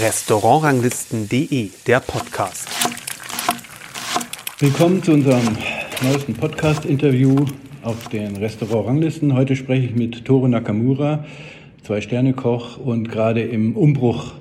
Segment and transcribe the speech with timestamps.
[0.00, 2.68] Restaurantranglisten.de, der Podcast.
[4.58, 5.56] Willkommen zu unserem
[6.02, 7.46] neuesten Podcast-Interview
[7.82, 9.34] auf den Restaurantranglisten.
[9.34, 11.24] Heute spreche ich mit Toro Nakamura,
[11.84, 14.32] Zwei-Sterne-Koch und gerade im Umbruch.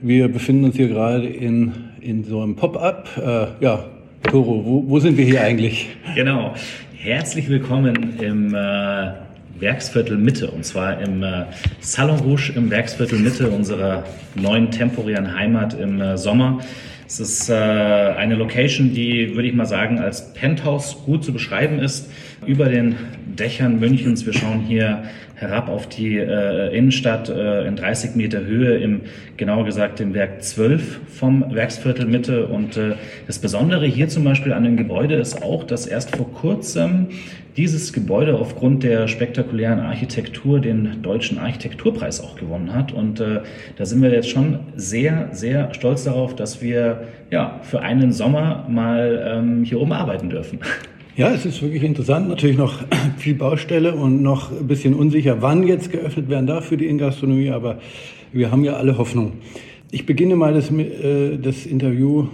[0.00, 3.08] Wir befinden uns hier gerade in, in so einem Pop-up.
[3.16, 3.84] Äh, ja,
[4.22, 5.88] Toro, wo, wo sind wir hier eigentlich?
[6.14, 6.54] Genau.
[6.94, 9.10] Herzlich willkommen im äh,
[9.58, 11.44] Werksviertel Mitte und zwar im äh,
[11.80, 14.04] Salon Rouge im Werksviertel Mitte unserer
[14.34, 16.60] neuen temporären Heimat im äh, Sommer.
[17.06, 21.78] Es ist äh, eine Location, die, würde ich mal sagen, als Penthouse gut zu beschreiben
[21.78, 22.10] ist.
[22.46, 22.96] Über den
[23.36, 24.26] Dächern Münchens.
[24.26, 25.04] Wir schauen hier
[25.34, 29.00] herab auf die äh, Innenstadt äh, in 30 Meter Höhe, im
[29.36, 32.46] genauer gesagt im Werk 12 vom Werksviertel Mitte.
[32.46, 32.94] Und äh,
[33.26, 37.08] das Besondere hier zum Beispiel an dem Gebäude ist auch, dass erst vor kurzem
[37.56, 42.92] dieses Gebäude aufgrund der spektakulären Architektur den deutschen Architekturpreis auch gewonnen hat.
[42.92, 43.40] Und äh,
[43.76, 48.66] da sind wir jetzt schon sehr, sehr stolz darauf, dass wir ja für einen Sommer
[48.68, 50.60] mal ähm, hier oben arbeiten dürfen.
[51.14, 52.30] Ja, es ist wirklich interessant.
[52.30, 52.72] Natürlich noch
[53.18, 57.50] viel Baustelle und noch ein bisschen unsicher, wann jetzt geöffnet werden darf für die Ingastronomie,
[57.50, 57.80] aber
[58.32, 59.32] wir haben ja alle Hoffnung.
[59.90, 62.28] Ich beginne mal das, äh, das Interview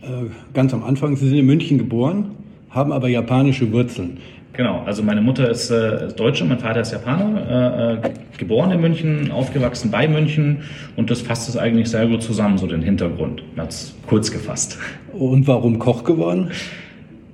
[0.00, 1.16] äh, ganz am Anfang.
[1.16, 2.30] Sie sind in München geboren,
[2.70, 4.16] haben aber japanische Wurzeln.
[4.54, 8.80] Genau, also meine Mutter ist äh, Deutsche, mein Vater ist Japaner, äh, äh, geboren in
[8.80, 10.62] München, aufgewachsen bei München
[10.96, 14.78] und das fasst es eigentlich sehr gut zusammen, so den Hintergrund, ganz kurz gefasst.
[15.12, 16.50] Und warum Koch geworden?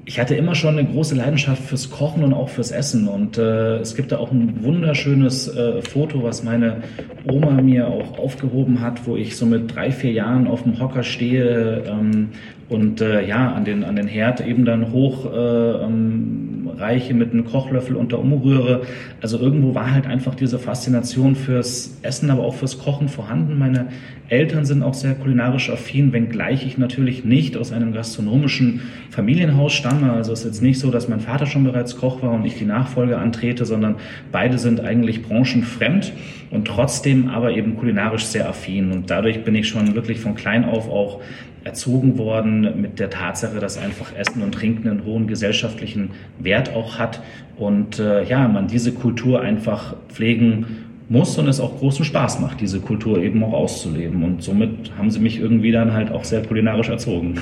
[0.04, 3.06] Ich hatte immer schon eine große Leidenschaft fürs Kochen und auch fürs Essen.
[3.06, 6.82] Und äh, es gibt da auch ein wunderschönes äh, Foto, was meine
[7.30, 11.04] Oma mir auch aufgehoben hat, wo ich so mit drei, vier Jahren auf dem Hocker
[11.04, 12.30] stehe ähm,
[12.68, 17.32] und äh, ja, an den, an den Herd eben dann hoch äh, ähm, reiche mit
[17.32, 18.82] einem Kochlöffel unter umrühre.
[19.20, 23.58] Also irgendwo war halt einfach diese Faszination fürs Essen, aber auch fürs Kochen vorhanden.
[23.58, 23.88] Meine
[24.28, 28.80] Eltern sind auch sehr kulinarisch affin, wenngleich ich natürlich nicht aus einem gastronomischen
[29.10, 30.12] Familienhaus stamme.
[30.12, 32.56] Also es ist jetzt nicht so, dass mein Vater schon bereits Koch war und ich
[32.56, 33.96] die Nachfolge antrete, sondern
[34.30, 36.12] beide sind eigentlich branchenfremd
[36.50, 38.92] und trotzdem aber eben kulinarisch sehr affin.
[38.92, 41.20] Und dadurch bin ich schon wirklich von klein auf auch
[41.64, 46.98] erzogen worden mit der Tatsache, dass einfach Essen und Trinken einen hohen gesellschaftlichen Wert auch
[46.98, 47.22] hat
[47.56, 50.66] und äh, ja, man diese Kultur einfach pflegen
[51.08, 54.22] muss und es auch großen Spaß macht, diese Kultur eben auch auszuleben.
[54.22, 57.38] Und somit haben sie mich irgendwie dann halt auch sehr kulinarisch erzogen.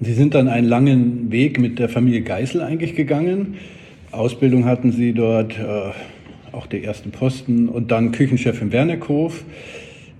[0.00, 3.56] Sie sind dann einen langen Weg mit der Familie Geißel eigentlich gegangen.
[4.12, 5.90] Ausbildung hatten Sie dort, äh,
[6.52, 9.44] auch der ersten Posten und dann Küchenchef im Wernerhof.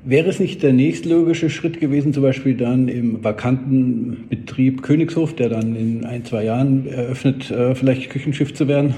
[0.09, 5.51] Wäre es nicht der nächstlogische Schritt gewesen, zum Beispiel dann im vakanten Betrieb Königshof, der
[5.51, 8.95] dann in ein, zwei Jahren eröffnet, äh, vielleicht Küchenschiff zu werden?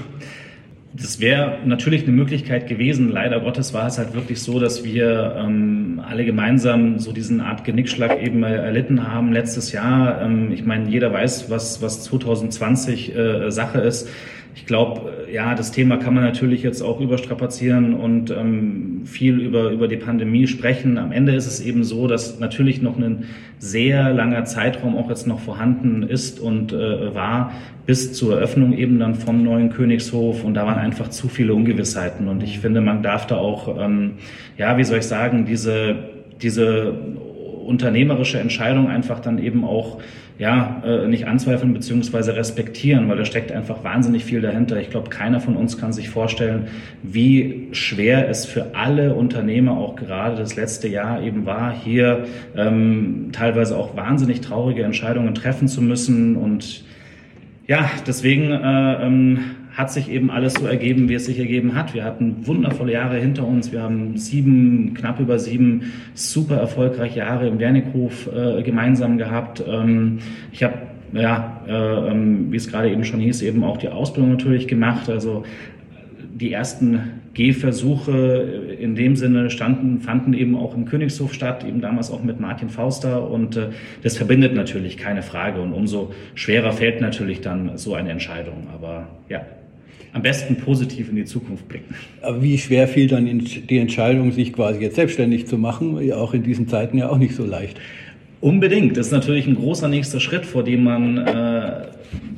[0.93, 3.09] Das wäre natürlich eine Möglichkeit gewesen.
[3.09, 7.65] Leider Gottes war es halt wirklich so, dass wir ähm, alle gemeinsam so diesen Art
[7.65, 10.21] Genickschlag eben erlitten haben letztes Jahr.
[10.21, 14.07] Ähm, ich meine, jeder weiß, was, was 2020 äh, Sache ist.
[14.55, 19.39] Ich glaube, äh, ja, das Thema kann man natürlich jetzt auch überstrapazieren und ähm, viel
[19.39, 20.97] über, über die Pandemie sprechen.
[20.97, 23.25] Am Ende ist es eben so, dass natürlich noch ein
[23.59, 27.51] sehr langer Zeitraum auch jetzt noch vorhanden ist und äh, war
[27.85, 32.27] bis zur Eröffnung eben dann vom neuen Königshof und da waren einfach zu viele Ungewissheiten
[32.27, 34.13] und ich finde, man darf da auch, ähm,
[34.57, 35.95] ja, wie soll ich sagen, diese,
[36.41, 36.93] diese
[37.71, 39.99] unternehmerische Entscheidung einfach dann eben auch
[40.41, 44.79] ja, äh, nicht anzweifeln beziehungsweise respektieren, weil da steckt einfach wahnsinnig viel dahinter.
[44.79, 46.67] Ich glaube, keiner von uns kann sich vorstellen,
[47.03, 53.29] wie schwer es für alle Unternehmer auch gerade das letzte Jahr eben war, hier ähm,
[53.31, 56.35] teilweise auch wahnsinnig traurige Entscheidungen treffen zu müssen.
[56.35, 56.85] Und
[57.67, 59.39] ja, deswegen äh, ähm,
[59.73, 61.93] hat sich eben alles so ergeben, wie es sich ergeben hat.
[61.93, 63.71] Wir hatten wundervolle Jahre hinter uns.
[63.71, 69.63] Wir haben sieben, knapp über sieben super erfolgreiche Jahre im Wernickhof äh, gemeinsam gehabt.
[69.65, 70.19] Ähm,
[70.51, 70.73] ich habe
[71.13, 71.71] ja, äh,
[72.11, 75.09] ähm, wie es gerade eben schon hieß, eben auch die Ausbildung natürlich gemacht.
[75.09, 75.43] Also
[76.33, 82.11] die ersten Gehversuche in dem Sinne standen, fanden eben auch im Königshof statt, eben damals
[82.11, 83.69] auch mit Martin Fauster und äh,
[84.03, 88.67] das verbindet natürlich keine Frage und umso schwerer fällt natürlich dann so eine Entscheidung.
[88.73, 89.45] Aber ja,
[90.13, 91.95] am besten positiv in die Zukunft blicken.
[92.21, 96.11] Aber wie schwer fiel dann die Entscheidung, sich quasi jetzt selbstständig zu machen?
[96.13, 97.79] Auch in diesen Zeiten ja auch nicht so leicht.
[98.41, 98.97] Unbedingt.
[98.97, 101.71] Das ist natürlich ein großer nächster Schritt, vor dem man äh,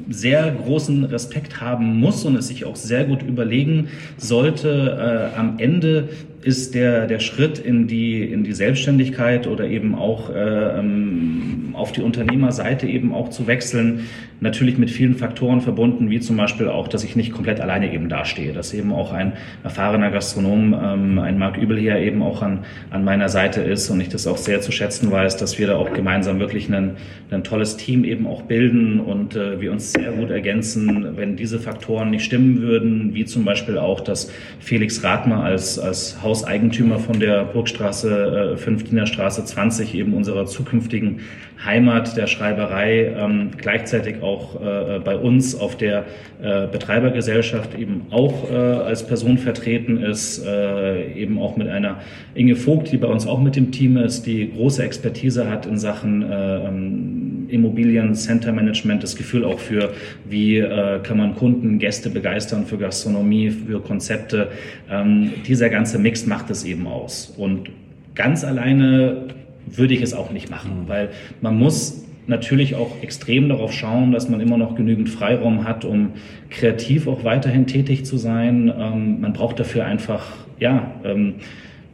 [0.10, 3.88] sehr großen Respekt haben muss und es sich auch sehr gut überlegen
[4.18, 5.31] sollte.
[5.34, 6.10] Äh, am Ende
[6.44, 11.92] ist der, der Schritt in die, in die Selbstständigkeit oder eben auch äh, ähm, auf
[11.92, 14.02] die Unternehmerseite eben auch zu wechseln,
[14.42, 18.10] natürlich mit vielen Faktoren verbunden, wie zum Beispiel auch, dass ich nicht komplett alleine eben
[18.10, 19.34] dastehe, dass eben auch ein
[19.64, 22.60] erfahrener Gastronom, ähm, ein Marc Übelher eben auch an,
[22.90, 25.78] an meiner Seite ist und ich das auch sehr zu schätzen weiß, dass wir da
[25.78, 26.98] auch gemeinsam wirklich ein,
[27.31, 31.60] ein tolles Team eben auch bilden und äh, wir uns sehr gut ergänzen, wenn diese
[31.60, 37.00] Faktoren nicht stimmen würden, wie zum Beispiel auch, dass Felix Rathmer als, als Haus Hauseigentümer
[37.00, 41.21] von der Burgstraße äh, 5 Dienerstraße 20, eben unserer zukünftigen
[41.63, 46.06] Heimat der Schreiberei, ähm, gleichzeitig auch äh, bei uns auf der
[46.42, 52.01] äh, Betreibergesellschaft eben auch äh, als Person vertreten ist, äh, eben auch mit einer
[52.36, 55.77] Inge Vogt, die bei uns auch mit dem Team ist, die große Expertise hat in
[55.77, 57.23] Sachen äh, ähm,
[57.54, 59.94] Immobilien, Center Management, das Gefühl auch für,
[60.28, 64.50] wie äh, kann man Kunden, Gäste begeistern für Gastronomie, für Konzepte.
[64.90, 67.34] Ähm, dieser ganze Mix macht es eben aus.
[67.38, 67.70] Und
[68.16, 69.28] ganz alleine
[69.68, 70.88] würde ich es auch nicht machen, mhm.
[70.90, 71.10] weil
[71.42, 76.14] man muss natürlich auch extrem darauf schauen, dass man immer noch genügend Freiraum hat, um
[76.50, 78.74] kreativ auch weiterhin tätig zu sein.
[78.78, 80.26] Ähm, man braucht dafür einfach,
[80.60, 81.36] ja, ähm,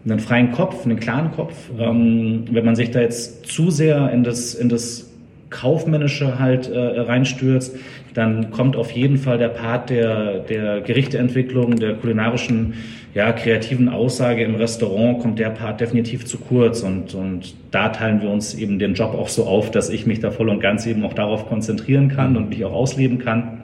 [0.05, 1.69] einen freien Kopf, einen klaren Kopf.
[1.77, 5.08] Ähm, wenn man sich da jetzt zu sehr in das, in das
[5.49, 7.75] Kaufmännische halt äh, reinstürzt,
[8.13, 12.73] dann kommt auf jeden Fall der Part der, der Gerichteentwicklung, der kulinarischen,
[13.13, 16.81] ja, kreativen Aussage im Restaurant, kommt der Part definitiv zu kurz.
[16.81, 20.19] Und, und da teilen wir uns eben den Job auch so auf, dass ich mich
[20.19, 23.59] da voll und ganz eben auch darauf konzentrieren kann und mich auch ausleben kann.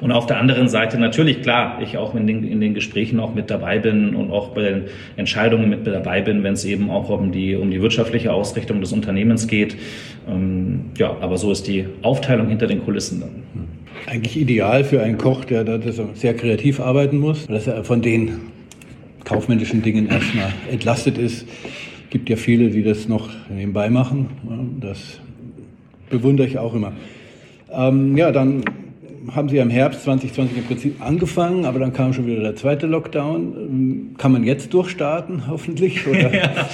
[0.00, 3.34] Und auf der anderen Seite natürlich, klar, ich auch in den, in den Gesprächen auch
[3.34, 4.82] mit dabei bin und auch bei den
[5.16, 8.92] Entscheidungen mit dabei bin, wenn es eben auch um die, um die wirtschaftliche Ausrichtung des
[8.92, 9.76] Unternehmens geht.
[10.28, 13.30] Ähm, ja, aber so ist die Aufteilung hinter den Kulissen dann.
[14.06, 15.78] Eigentlich ideal für einen Koch, der da
[16.14, 18.40] sehr kreativ arbeiten muss, dass er von den
[19.24, 21.42] kaufmännischen Dingen erstmal entlastet ist.
[21.42, 24.28] Es gibt ja viele, die das noch nebenbei machen.
[24.80, 25.20] Das
[26.10, 26.92] bewundere ich auch immer.
[27.72, 28.62] Ähm, ja, dann
[29.32, 32.86] haben Sie im Herbst 2020 im Prinzip angefangen, aber dann kam schon wieder der zweite
[32.86, 34.14] Lockdown.
[34.18, 36.06] Kann man jetzt durchstarten, hoffentlich?
[36.06, 36.32] Oder?
[36.34, 36.66] ja,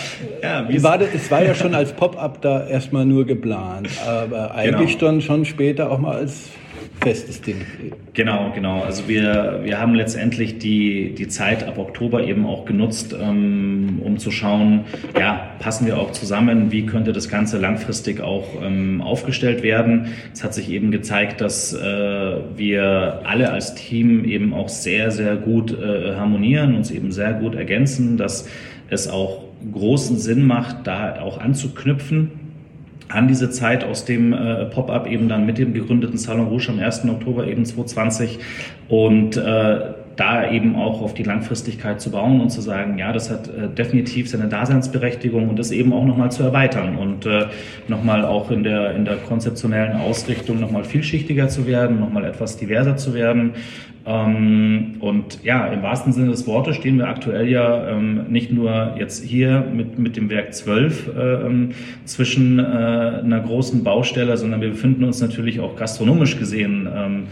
[0.43, 4.99] ja, war das, es war ja schon als Pop-up da erstmal nur geplant, aber eigentlich
[4.99, 5.13] genau.
[5.13, 6.51] dann schon später auch mal als
[7.03, 7.57] festes Ding.
[8.13, 8.83] Genau, genau.
[8.83, 14.19] Also wir, wir haben letztendlich die, die Zeit ab Oktober eben auch genutzt, ähm, um
[14.19, 14.85] zu schauen,
[15.19, 20.09] ja, passen wir auch zusammen, wie könnte das Ganze langfristig auch ähm, aufgestellt werden.
[20.33, 21.79] Es hat sich eben gezeigt, dass äh,
[22.57, 27.55] wir alle als Team eben auch sehr, sehr gut äh, harmonieren, uns eben sehr gut
[27.55, 28.49] ergänzen, dass
[28.89, 32.40] es auch großen Sinn macht, da auch anzuknüpfen
[33.11, 36.79] an diese Zeit aus dem äh, Pop-up eben dann mit dem gegründeten Salon Rouge am
[36.79, 37.05] 1.
[37.09, 38.39] Oktober eben 2020
[38.89, 43.31] und äh, da eben auch auf die Langfristigkeit zu bauen und zu sagen, ja, das
[43.31, 47.47] hat äh, definitiv seine Daseinsberechtigung und das eben auch nochmal zu erweitern und äh,
[47.89, 52.97] nochmal auch in der, in der konzeptionellen Ausrichtung nochmal vielschichtiger zu werden, nochmal etwas diverser
[52.97, 53.53] zu werden.
[54.07, 58.95] Ähm, und ja, im wahrsten Sinne des Wortes stehen wir aktuell ja ähm, nicht nur
[58.99, 61.71] jetzt hier mit, mit dem Werk 12 äh, ähm,
[62.07, 67.23] zwischen äh, einer großen Baustelle, sondern wir befinden uns natürlich auch gastronomisch gesehen ähm,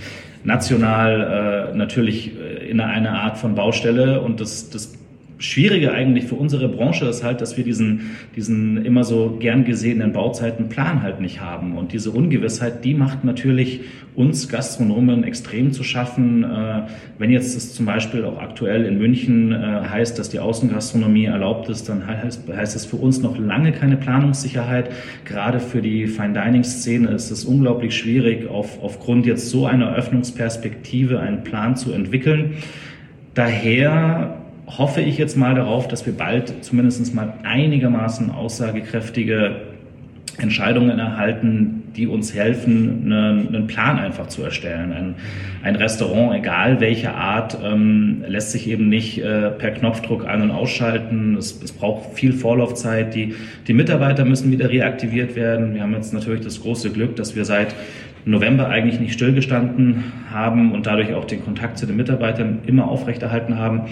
[0.45, 4.98] national äh, natürlich äh, in einer Art von Baustelle und das, das
[5.41, 10.13] Schwierige eigentlich für unsere Branche ist halt, dass wir diesen, diesen immer so gern gesehenen
[10.13, 11.79] Bauzeitenplan halt nicht haben.
[11.79, 13.83] Und diese Ungewissheit, die macht natürlich
[14.17, 16.43] uns Gastronomen extrem zu schaffen.
[16.43, 16.83] Äh,
[17.19, 21.69] wenn jetzt es zum Beispiel auch aktuell in München äh, heißt, dass die Außengastronomie erlaubt
[21.69, 24.91] ist, dann heißt, heißt es für uns noch lange keine Planungssicherheit.
[25.25, 29.95] Gerade für die Fine Dining Szene ist es unglaublich schwierig, auf, aufgrund jetzt so einer
[29.95, 32.55] Öffnungsperspektive einen Plan zu entwickeln.
[33.35, 34.38] Daher
[34.77, 39.63] hoffe ich jetzt mal darauf, dass wir bald zumindest mal einigermaßen aussagekräftige
[40.39, 44.93] Entscheidungen erhalten, die uns helfen, einen, einen Plan einfach zu erstellen.
[44.93, 45.15] Ein,
[45.65, 50.51] ein Restaurant, egal welcher Art, ähm, lässt sich eben nicht äh, per Knopfdruck ein- und
[50.53, 51.37] ausschalten.
[51.37, 53.15] Es, es braucht viel Vorlaufzeit.
[53.15, 53.35] Die,
[53.67, 55.75] die Mitarbeiter müssen wieder reaktiviert werden.
[55.75, 57.75] Wir haben jetzt natürlich das große Glück, dass wir seit
[58.25, 63.59] November eigentlich nicht stillgestanden haben und dadurch auch den Kontakt zu den Mitarbeitern immer aufrechterhalten
[63.59, 63.83] haben.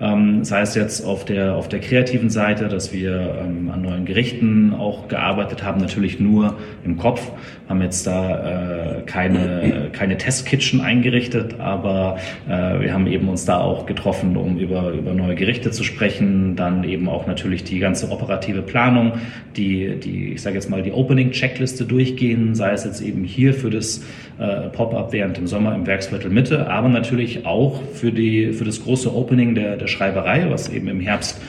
[0.00, 4.04] Ähm, sei es jetzt auf der, auf der kreativen Seite, dass wir ähm, an neuen
[4.04, 7.32] Gerichten auch gearbeitet haben, natürlich nur im Kopf,
[7.68, 13.60] haben jetzt da äh, keine, keine Testkitchen eingerichtet, aber äh, wir haben eben uns da
[13.60, 18.10] auch getroffen, um über, über neue Gerichte zu sprechen, dann eben auch natürlich die ganze
[18.10, 19.12] operative Planung,
[19.56, 23.70] die, die ich sage jetzt mal, die Opening-Checkliste durchgehen, sei es jetzt eben hier für
[23.70, 24.04] spezielles
[24.40, 28.82] äh, Pop-up während dem Sommer im Werksviertel Mitte, aber natürlich auch für, die, für das
[28.82, 31.40] große Opening der, der Schreiberei, was eben im Herbst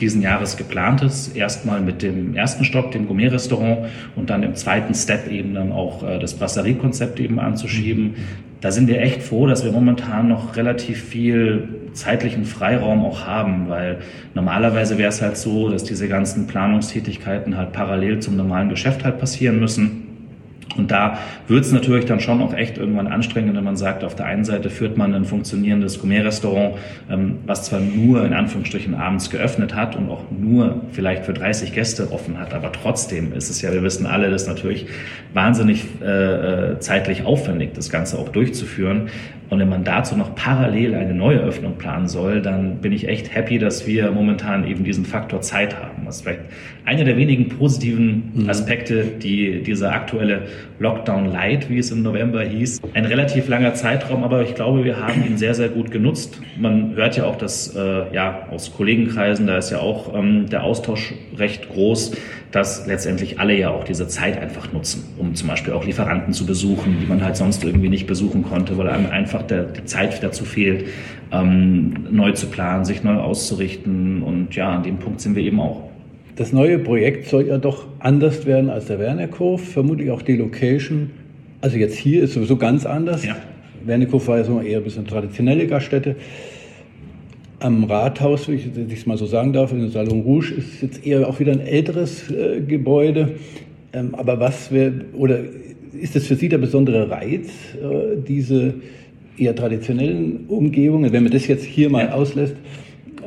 [0.00, 1.36] diesen Jahres geplant ist.
[1.36, 6.02] Erstmal mit dem ersten Stock, dem Gourmet-Restaurant und dann im zweiten Step eben dann auch
[6.02, 8.14] äh, das Brasserie-Konzept eben anzuschieben.
[8.60, 13.68] Da sind wir echt froh, dass wir momentan noch relativ viel zeitlichen Freiraum auch haben,
[13.68, 13.98] weil
[14.34, 19.18] normalerweise wäre es halt so, dass diese ganzen Planungstätigkeiten halt parallel zum normalen Geschäft halt
[19.18, 20.07] passieren müssen.
[20.78, 21.18] Und da
[21.48, 24.44] wird es natürlich dann schon auch echt irgendwann anstrengend, wenn man sagt, auf der einen
[24.44, 26.76] Seite führt man ein funktionierendes Gourmet-Restaurant,
[27.10, 31.72] ähm, was zwar nur in Anführungsstrichen abends geöffnet hat und auch nur vielleicht für 30
[31.72, 34.86] Gäste offen hat, aber trotzdem ist es ja, wir wissen alle, das natürlich
[35.34, 39.08] wahnsinnig äh, äh zeitlich aufwendig, das Ganze auch durchzuführen.
[39.50, 43.34] Und wenn man dazu noch parallel eine neue Öffnung planen soll, dann bin ich echt
[43.34, 46.04] happy, dass wir momentan eben diesen Faktor Zeit haben.
[46.04, 46.40] Das ist vielleicht
[46.84, 48.50] einer der wenigen positiven mhm.
[48.50, 50.42] Aspekte, die dieser aktuelle
[50.78, 54.98] Lockdown Light, wie es im November hieß, ein relativ langer Zeitraum, aber ich glaube, wir
[54.98, 56.40] haben ihn sehr, sehr gut genutzt.
[56.58, 60.62] Man hört ja auch, dass äh, ja aus Kollegenkreisen, da ist ja auch ähm, der
[60.62, 62.12] Austausch recht groß,
[62.50, 66.46] dass letztendlich alle ja auch diese Zeit einfach nutzen, um zum Beispiel auch Lieferanten zu
[66.46, 70.22] besuchen, die man halt sonst irgendwie nicht besuchen konnte, weil einem einfach der, die Zeit
[70.22, 70.86] dazu fehlt,
[71.30, 74.22] ähm, neu zu planen, sich neu auszurichten.
[74.22, 75.82] Und ja, an dem Punkt sind wir eben auch.
[76.36, 81.10] Das neue Projekt soll ja doch anders werden als der Wernerhof, vermutlich auch die Location.
[81.60, 83.24] Also jetzt hier ist sowieso ganz anders.
[83.24, 83.36] Ja.
[83.84, 86.16] Wernerhof war ja so eher ein bisschen traditionelle Gaststätte.
[87.60, 91.28] Am Rathaus, wenn ich es mal so sagen darf, in Salon Rouge, ist jetzt eher
[91.28, 93.34] auch wieder ein älteres äh, Gebäude.
[93.92, 95.40] Ähm, aber was wäre, oder
[96.00, 98.74] ist das für Sie der besondere Reiz, äh, diese
[99.36, 102.54] eher traditionellen Umgebungen, wenn man das jetzt hier mal auslässt,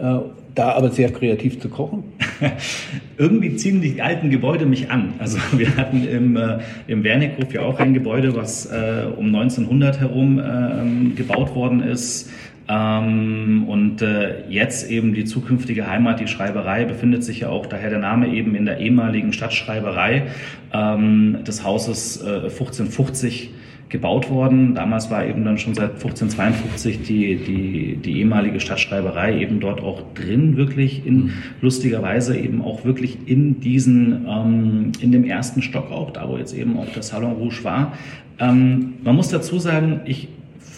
[0.01, 0.19] äh,
[0.55, 2.03] da aber sehr kreativ zu kochen?
[3.17, 5.13] Irgendwie ziehen die alten Gebäude mich an.
[5.19, 9.99] Also wir hatten im, äh, im Wernickhof ja auch ein Gebäude, was äh, um 1900
[9.99, 12.29] herum äh, gebaut worden ist
[12.67, 17.89] ähm, und äh, jetzt eben die zukünftige Heimat, die Schreiberei, befindet sich ja auch daher
[17.89, 20.27] der Name eben in der ehemaligen Stadtschreiberei
[20.73, 23.51] ähm, des Hauses äh, 1550
[23.91, 24.73] gebaut worden.
[24.73, 30.13] Damals war eben dann schon seit 1552 die, die, die ehemalige Stadtschreiberei eben dort auch
[30.13, 31.33] drin, wirklich in mhm.
[31.61, 36.37] lustiger Weise eben auch wirklich in diesen, ähm, in dem ersten Stock auch, da wo
[36.37, 37.93] jetzt eben auch der Salon Rouge war.
[38.39, 40.29] Ähm, man muss dazu sagen, ich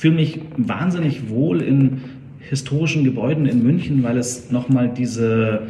[0.03, 2.01] fühle mich wahnsinnig wohl in
[2.39, 5.61] historischen Gebäuden in München, weil es nochmal diese,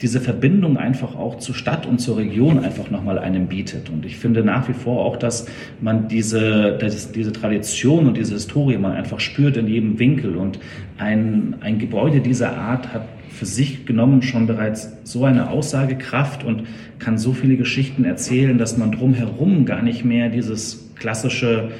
[0.00, 3.90] diese Verbindung einfach auch zur Stadt und zur Region einfach nochmal einem bietet.
[3.90, 5.46] Und ich finde nach wie vor auch, dass
[5.80, 10.36] man diese, dass diese Tradition und diese Historie man einfach spürt in jedem Winkel.
[10.36, 10.60] Und
[10.96, 16.62] ein, ein Gebäude dieser Art hat für sich genommen schon bereits so eine Aussagekraft und
[17.00, 21.70] kann so viele Geschichten erzählen, dass man drumherum gar nicht mehr dieses klassische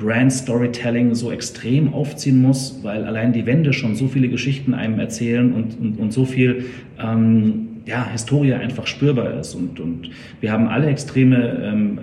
[0.00, 4.98] Brand Storytelling so extrem aufziehen muss, weil allein die Wände schon so viele Geschichten einem
[4.98, 6.66] erzählen und, und, und so viel
[6.98, 9.54] ähm, ja, Historie einfach spürbar ist.
[9.54, 11.98] Und, und wir haben alle extreme ähm,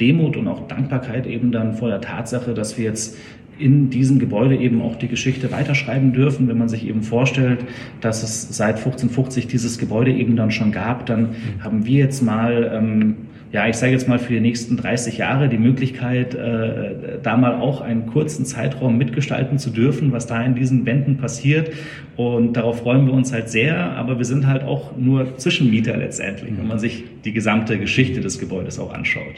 [0.00, 3.16] Demut und auch Dankbarkeit eben dann vor der Tatsache, dass wir jetzt
[3.58, 6.48] in diesem Gebäude eben auch die Geschichte weiterschreiben dürfen.
[6.48, 7.64] Wenn man sich eben vorstellt,
[8.00, 11.64] dass es seit 1550 dieses Gebäude eben dann schon gab, dann mhm.
[11.64, 13.14] haben wir jetzt mal ähm,
[13.52, 17.54] ja, ich sage jetzt mal für die nächsten 30 Jahre die Möglichkeit, äh, da mal
[17.54, 21.70] auch einen kurzen Zeitraum mitgestalten zu dürfen, was da in diesen Wänden passiert.
[22.16, 26.52] Und darauf freuen wir uns halt sehr, aber wir sind halt auch nur Zwischenmieter letztendlich,
[26.56, 29.34] wenn man sich die gesamte Geschichte des Gebäudes auch anschaut.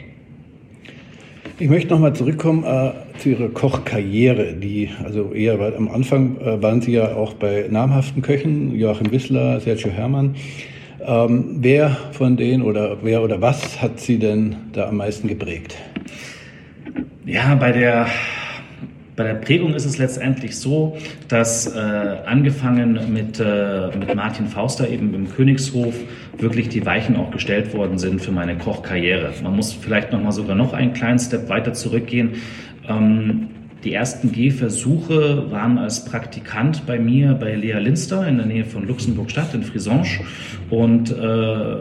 [1.61, 6.61] Ich möchte nochmal zurückkommen äh, zu Ihrer Kochkarriere, die also eher, weil am Anfang äh,
[6.61, 10.35] waren Sie ja auch bei namhaften Köchen, Joachim Wissler, Sergio Herrmann.
[11.05, 15.75] Ähm, wer von denen oder wer oder was hat Sie denn da am meisten geprägt?
[17.25, 18.07] Ja, bei der
[19.19, 20.95] bei der Prägung ist es letztendlich so,
[21.27, 25.93] dass äh, angefangen mit, äh, mit Martin Fauster eben im Königshof
[26.37, 29.33] wirklich die Weichen auch gestellt worden sind für meine Kochkarriere.
[29.43, 32.35] Man muss vielleicht noch mal sogar noch einen kleinen Step weiter zurückgehen.
[32.87, 33.49] Ähm,
[33.83, 38.87] die ersten Gehversuche waren als Praktikant bei mir bei Lea Linster in der Nähe von
[38.87, 40.19] Luxemburg-Stadt in Frisange.
[40.69, 41.75] Und äh,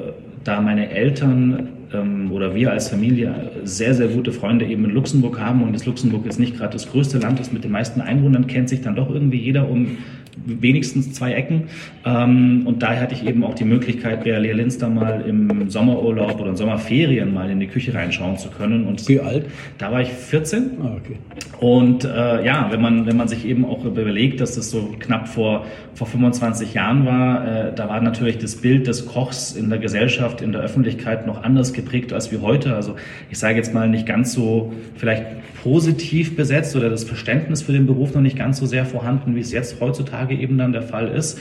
[0.45, 5.41] da meine Eltern ähm, oder wir als Familie sehr, sehr gute Freunde eben in Luxemburg
[5.41, 8.47] haben und das Luxemburg jetzt nicht gerade das größte Land ist mit den meisten Einwohnern,
[8.47, 9.99] kennt sich dann doch irgendwie jeder um
[10.45, 11.65] wenigstens zwei Ecken.
[12.05, 15.71] Ähm, und daher hatte ich eben auch die Möglichkeit, bei Lea Linz da mal im
[15.71, 18.87] Sommerurlaub oder in Sommerferien mal in die Küche reinschauen zu können.
[18.87, 19.47] Und Wie alt?
[19.79, 20.71] Da war ich 14.
[20.83, 21.17] Ah, okay.
[21.61, 25.29] Und äh, ja, wenn man, wenn man sich eben auch überlegt, dass das so knapp
[25.29, 29.81] vor, vor 25 Jahren war, äh, da war natürlich das Bild des Kochs in der
[29.81, 32.77] Gesellschaft, in der Öffentlichkeit noch anders geprägt als wie heute.
[32.77, 32.95] Also
[33.29, 35.25] ich sage jetzt mal nicht ganz so vielleicht
[35.63, 39.41] positiv besetzt oder das Verständnis für den Beruf noch nicht ganz so sehr vorhanden, wie
[39.41, 41.39] es jetzt heutzutage eben dann der Fall ist.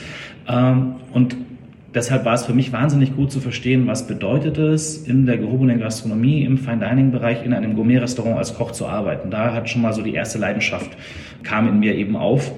[0.48, 1.36] Ähm, und
[1.94, 5.79] deshalb war es für mich wahnsinnig gut zu verstehen, was bedeutet es, in der gehobenen
[5.79, 9.29] Gastronomie, im Fine-Dining-Bereich, in einem Gourmet-Restaurant als Koch zu arbeiten.
[9.29, 10.91] Da hat schon mal so die erste Leidenschaft,
[11.44, 12.51] kam in mir eben auf.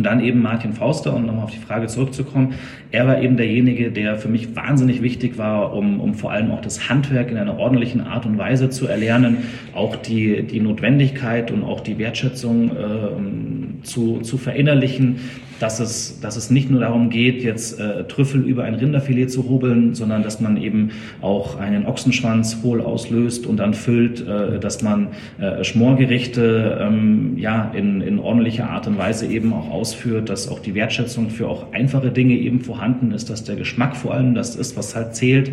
[0.00, 2.54] Und dann eben Martin Fauster, um nochmal auf die Frage zurückzukommen.
[2.90, 6.62] Er war eben derjenige, der für mich wahnsinnig wichtig war, um, um vor allem auch
[6.62, 11.64] das Handwerk in einer ordentlichen Art und Weise zu erlernen, auch die, die Notwendigkeit und
[11.64, 15.16] auch die Wertschätzung äh, zu, zu verinnerlichen,
[15.60, 19.48] dass es, dass es nicht nur darum geht, jetzt äh, Trüffel über ein Rinderfilet zu
[19.48, 20.90] hobeln, sondern dass man eben
[21.20, 27.70] auch einen Ochsenschwanz hohl auslöst und dann füllt, äh, dass man äh, Schmorgerichte ähm, ja,
[27.74, 31.72] in, in ordentlicher Art und Weise eben auch ausführt, dass auch die Wertschätzung für auch
[31.72, 35.52] einfache Dinge eben vorhanden ist, dass der Geschmack vor allem das ist, was halt zählt,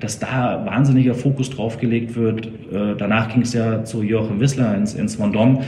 [0.00, 2.46] dass da wahnsinniger Fokus drauf gelegt wird.
[2.46, 5.60] Äh, danach ging es ja zu Joachim Wissler ins, ins Vendôme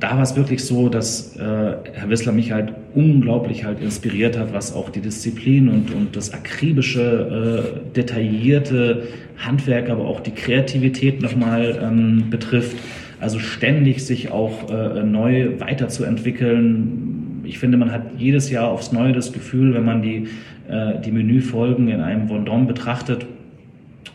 [0.00, 4.52] da war es wirklich so, dass äh, Herr Wissler mich halt unglaublich halt inspiriert hat,
[4.52, 9.04] was auch die Disziplin und, und das akribische, äh, detaillierte
[9.38, 12.76] Handwerk, aber auch die Kreativität nochmal ähm, betrifft.
[13.20, 17.42] Also ständig sich auch äh, neu weiterzuentwickeln.
[17.44, 20.28] Ich finde, man hat jedes Jahr aufs Neue das Gefühl, wenn man die,
[20.68, 23.26] äh, die Menüfolgen in einem Vendôme betrachtet,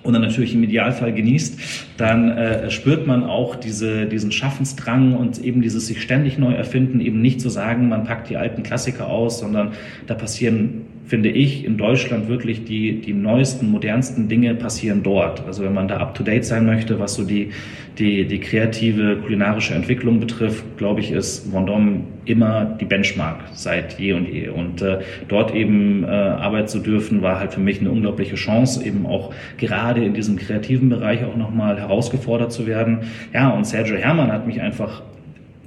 [0.04, 5.43] und dann natürlich im Idealfall genießt, dann äh, spürt man auch diese, diesen Schaffensdrang und
[5.43, 9.08] eben dieses sich ständig neu erfinden, eben nicht zu sagen, man packt die alten Klassiker
[9.08, 9.74] aus, sondern
[10.08, 15.46] da passieren finde ich, in Deutschland wirklich die, die neuesten, modernsten Dinge passieren dort.
[15.46, 17.50] Also wenn man da up-to-date sein möchte, was so die,
[18.00, 24.13] die, die kreative kulinarische Entwicklung betrifft, glaube ich, ist Vendôme immer die Benchmark seit je
[24.13, 24.48] und je.
[24.48, 28.86] Und äh, dort eben äh, arbeiten zu dürfen, war halt für mich eine unglaubliche Chance,
[28.86, 33.00] eben auch gerade in diesem kreativen Bereich auch nochmal herausgefordert zu werden.
[33.34, 35.02] Ja, und Sergio Herrmann hat mich einfach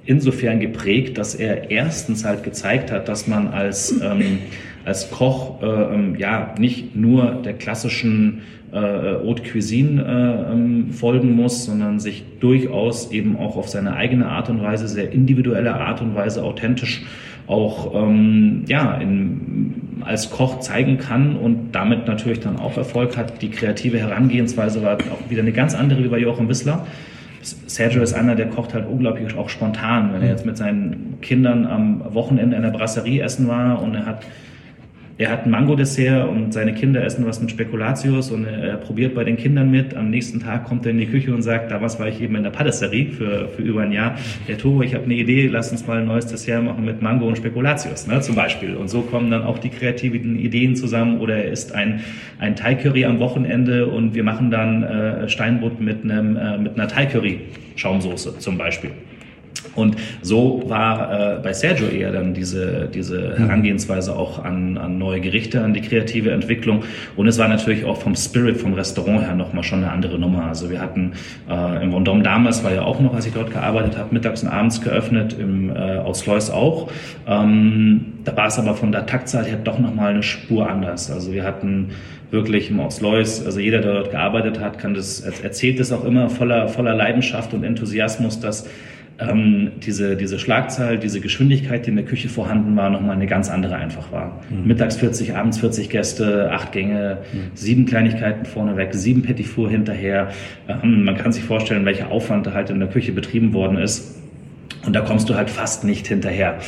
[0.07, 4.39] insofern geprägt, dass er erstens halt gezeigt hat, dass man als ähm,
[4.85, 11.35] als Koch äh, ähm, ja nicht nur der klassischen äh, Haute Cuisine äh, ähm, folgen
[11.35, 16.03] muss, sondern sich durchaus eben auch auf seine eigene Art und Weise, sehr individuelle Art
[16.03, 17.03] und Weise authentisch
[17.47, 19.74] auch ähm, ja, in,
[20.05, 23.43] als Koch zeigen kann und damit natürlich dann auch Erfolg hat.
[23.43, 26.87] Die kreative Herangehensweise war auch wieder eine ganz andere wie bei Joachim Wissler.
[27.43, 30.13] Sergio ist einer, der kocht halt unglaublich auch spontan.
[30.15, 34.07] Wenn er jetzt mit seinen Kindern am Wochenende in der Brasserie essen war und er
[34.07, 34.25] hat
[35.17, 39.23] er hat ein Mango-Dessert und seine Kinder essen was mit Spekulatius und er probiert bei
[39.23, 39.95] den Kindern mit.
[39.95, 42.43] Am nächsten Tag kommt er in die Küche und sagt, damals war ich eben in
[42.43, 44.17] der Patisserie für, für über ein Jahr.
[44.49, 47.29] Der Toro, ich habe eine Idee, lass uns mal ein neues Dessert machen mit Mango
[47.29, 48.75] und Spekulatius, ne, zum Beispiel.
[48.75, 51.21] Und so kommen dann auch die kreativen Ideen zusammen.
[51.21, 52.01] Oder er isst ein,
[52.41, 56.89] ein Thai-Curry am Wochenende und wir machen dann äh, Steinbutt mit, einem, äh, mit einer
[56.89, 58.91] Thai-Curry-Schaumsoße zum Beispiel.
[59.75, 65.21] Und so war äh, bei Sergio eher dann diese, diese Herangehensweise auch an, an neue
[65.21, 66.85] Gerichte, an die kreative Entwicklung.
[67.17, 70.45] Und es war natürlich auch vom Spirit, vom Restaurant her nochmal schon eine andere Nummer.
[70.47, 71.13] Also wir hatten
[71.49, 74.49] äh, im Vendôme damals, war ja auch noch, als ich dort gearbeitet habe, mittags und
[74.49, 76.91] abends geöffnet, im äh, Ausleus auch.
[77.27, 81.11] Ähm, da war es aber von der Taktzahl her doch nochmal eine Spur anders.
[81.11, 81.91] Also wir hatten
[82.31, 86.29] wirklich im Ortsleus, also jeder, der dort gearbeitet hat, kann das, erzählt das auch immer
[86.29, 88.69] voller, voller Leidenschaft und Enthusiasmus, dass
[89.19, 93.49] ähm, diese, diese Schlagzahl, diese Geschwindigkeit, die in der Küche vorhanden war, nochmal eine ganz
[93.49, 94.41] andere einfach war.
[94.51, 94.67] Mhm.
[94.67, 97.51] Mittags 40, abends 40 Gäste, acht Gänge, mhm.
[97.55, 100.31] sieben Kleinigkeiten vorneweg, sieben Petit Four hinterher.
[100.69, 104.21] Ähm, man kann sich vorstellen, welcher Aufwand da halt in der Küche betrieben worden ist.
[104.85, 106.59] Und da kommst du halt fast nicht hinterher.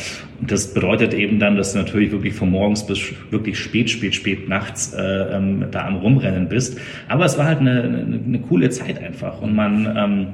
[0.40, 4.14] Und das bedeutet eben dann, dass du natürlich wirklich von morgens bis wirklich spät, spät,
[4.14, 6.78] spät nachts äh, ähm, da am Rumrennen bist.
[7.08, 9.42] Aber es war halt eine, eine, eine coole Zeit einfach.
[9.42, 10.26] Und man ähm,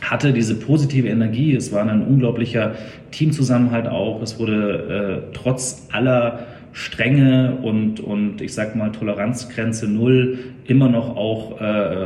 [0.00, 1.54] hatte diese positive Energie.
[1.54, 2.74] Es war ein unglaublicher
[3.10, 4.22] Teamzusammenhalt auch.
[4.22, 11.16] Es wurde äh, trotz aller Strenge und, und ich sag mal Toleranzgrenze null immer noch
[11.16, 12.04] auch äh,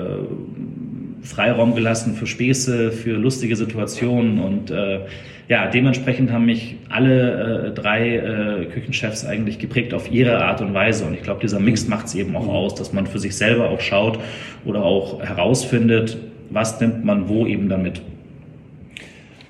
[1.22, 5.00] Freiraum gelassen für Späße, für lustige Situationen und äh,
[5.48, 10.72] ja, dementsprechend haben mich alle äh, drei äh, Küchenchefs eigentlich geprägt auf ihre Art und
[10.72, 11.04] Weise.
[11.04, 13.68] Und ich glaube, dieser Mix macht es eben auch aus, dass man für sich selber
[13.68, 14.18] auch schaut
[14.64, 16.16] oder auch herausfindet,
[16.50, 18.02] was nimmt man wo eben dann mit.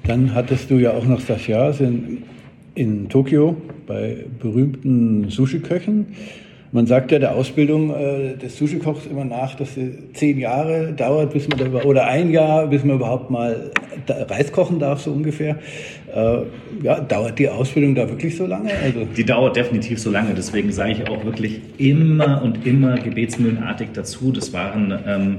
[0.07, 2.25] Dann hattest du ja auch noch Stagiaires in,
[2.75, 6.07] in Tokio bei berühmten Sushi-Köchen.
[6.73, 11.33] Man sagt ja der Ausbildung äh, des Sushi-Kochs immer nach, dass sie zehn Jahre dauert,
[11.33, 13.71] bis man da, oder ein Jahr, bis man überhaupt mal
[14.09, 15.57] Reis kochen darf, so ungefähr.
[16.13, 16.39] Äh,
[16.83, 18.71] ja, dauert die Ausbildung da wirklich so lange?
[18.83, 20.35] Also die dauert definitiv so lange.
[20.35, 24.33] Deswegen sage ich auch wirklich immer und immer gebetsmühlenartig dazu.
[24.33, 25.39] Das waren ähm,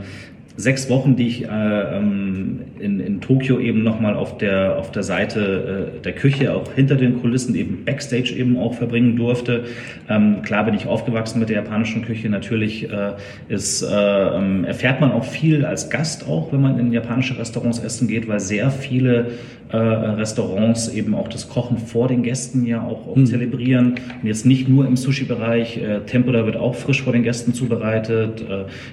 [0.58, 5.04] sechs Wochen, die ich äh, ähm, in, in Tokio eben nochmal auf der, auf der
[5.04, 9.66] Seite äh, der Küche, auch hinter den Kulissen, eben Backstage eben auch verbringen durfte.
[10.08, 12.30] Ähm, klar bin ich aufgewachsen mit der japanischen Küche.
[12.30, 13.14] Natürlich äh,
[13.50, 17.80] ist, äh, ähm, erfährt man auch viel als Gast auch, wenn man in japanische Restaurants
[17.80, 19.32] essen geht, weil sehr viele
[19.72, 23.26] äh, Restaurants eben auch das Kochen vor den Gästen ja auch, auch hm.
[23.26, 23.96] zelebrieren.
[24.22, 25.78] Und jetzt nicht nur im Sushi-Bereich.
[25.78, 28.46] Äh, Tempura wird auch frisch vor den Gästen zubereitet.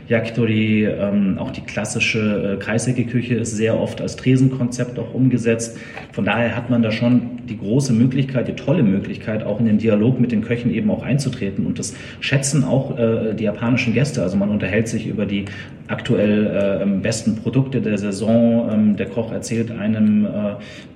[0.09, 5.78] Yakitori, ähm, auch die klassische äh, Kreissäcke-Küche ist sehr oft als Tresenkonzept auch umgesetzt.
[6.12, 9.78] Von daher hat man da schon die große Möglichkeit, die tolle Möglichkeit, auch in den
[9.78, 11.66] Dialog mit den Köchen eben auch einzutreten.
[11.66, 14.22] Und das schätzen auch äh, die japanischen Gäste.
[14.22, 15.46] Also man unterhält sich über die
[15.88, 18.70] aktuell äh, besten Produkte der Saison.
[18.72, 20.28] Ähm, der Koch erzählt einem, äh,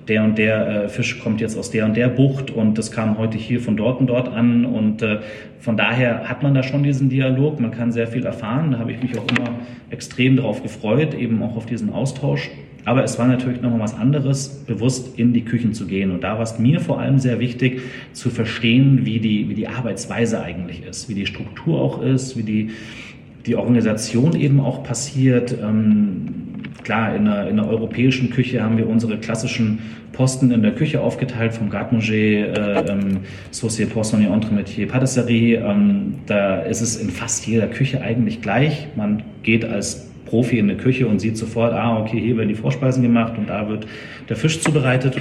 [0.07, 3.17] der und der äh, Fisch kommt jetzt aus der und der Bucht und das kam
[3.17, 4.65] heute hier von dort und dort an.
[4.65, 5.19] Und äh,
[5.59, 7.59] von daher hat man da schon diesen Dialog.
[7.59, 8.71] Man kann sehr viel erfahren.
[8.71, 9.49] Da habe ich mich auch immer
[9.89, 12.49] extrem darauf gefreut, eben auch auf diesen Austausch.
[12.87, 16.09] Aber es war natürlich nochmal was anderes, bewusst in die Küchen zu gehen.
[16.09, 17.81] Und da war es mir vor allem sehr wichtig,
[18.13, 22.43] zu verstehen, wie die, wie die Arbeitsweise eigentlich ist, wie die Struktur auch ist, wie
[22.43, 22.69] die,
[23.45, 25.53] die Organisation eben auch passiert.
[25.61, 26.27] Ähm,
[26.81, 29.79] klar, in der, in der europäischen Küche haben wir unsere klassischen
[30.13, 33.17] Posten in der Küche aufgeteilt, vom Garde-Manger, äh, ähm,
[33.51, 35.57] Saucier, Poissonnier, Entremetier, Patisserie.
[35.57, 38.87] Ähm, da ist es in fast jeder Küche eigentlich gleich.
[38.95, 42.55] Man geht als Profi in der Küche und sieht sofort, ah, okay, hier werden die
[42.55, 43.87] Vorspeisen gemacht und da wird
[44.29, 45.17] der Fisch zubereitet.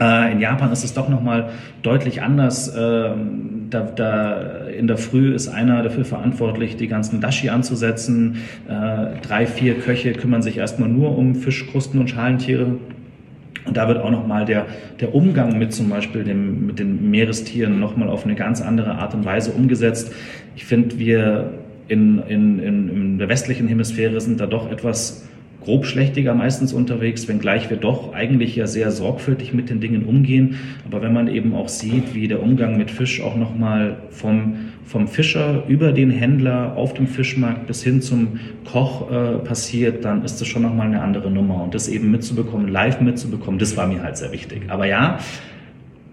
[0.00, 1.50] Äh, in Japan ist es doch nochmal
[1.82, 2.74] deutlich anders.
[2.76, 8.36] Ähm, da, da, in der Früh ist einer dafür verantwortlich, die ganzen Dashi anzusetzen.
[8.68, 12.78] Äh, drei, vier Köche kümmern sich erstmal nur um Fischkrusten und Schalentiere.
[13.64, 14.66] Und da wird auch nochmal der,
[15.00, 19.14] der Umgang mit zum Beispiel dem, mit den Meerestieren nochmal auf eine ganz andere Art
[19.14, 20.12] und Weise umgesetzt.
[20.56, 21.50] Ich finde, wir
[21.88, 25.26] in, in, in, in der westlichen Hemisphäre sind da doch etwas
[25.68, 30.56] grobschlächtiger meistens unterwegs, wenngleich wir doch eigentlich ja sehr sorgfältig mit den Dingen umgehen.
[30.86, 35.08] Aber wenn man eben auch sieht, wie der Umgang mit Fisch auch nochmal vom, vom
[35.08, 40.40] Fischer über den Händler auf dem Fischmarkt bis hin zum Koch äh, passiert, dann ist
[40.40, 41.62] das schon nochmal eine andere Nummer.
[41.64, 44.62] Und das eben mitzubekommen, live mitzubekommen, das war mir halt sehr wichtig.
[44.68, 45.18] Aber ja,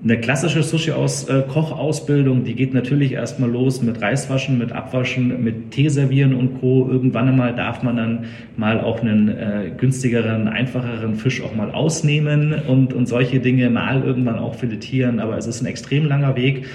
[0.05, 6.35] eine klassische Sushi-Kochausbildung, die geht natürlich erstmal los mit Reiswaschen, mit Abwaschen, mit Tee servieren
[6.35, 6.87] und Co.
[6.87, 12.53] Irgendwann einmal darf man dann mal auch einen äh, günstigeren, einfacheren Fisch auch mal ausnehmen
[12.67, 15.19] und, und solche Dinge mal irgendwann auch filetieren.
[15.19, 16.67] Aber es ist ein extrem langer Weg.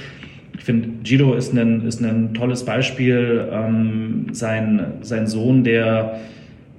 [0.59, 3.49] Ich finde, Giro ist ein, ist ein tolles Beispiel.
[3.53, 6.19] Ähm, sein, sein Sohn, der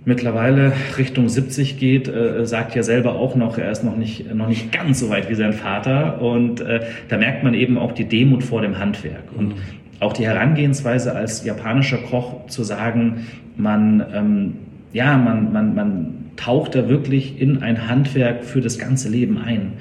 [0.05, 4.47] mittlerweile Richtung 70 geht, äh, sagt ja selber auch noch, er ist noch nicht, noch
[4.47, 6.21] nicht ganz so weit wie sein Vater.
[6.21, 9.23] Und äh, da merkt man eben auch die Demut vor dem Handwerk.
[9.35, 9.61] Und mhm.
[9.99, 14.53] auch die Herangehensweise als japanischer Koch zu sagen, man, ähm,
[14.93, 19.73] ja, man, man, man taucht da wirklich in ein Handwerk für das ganze Leben ein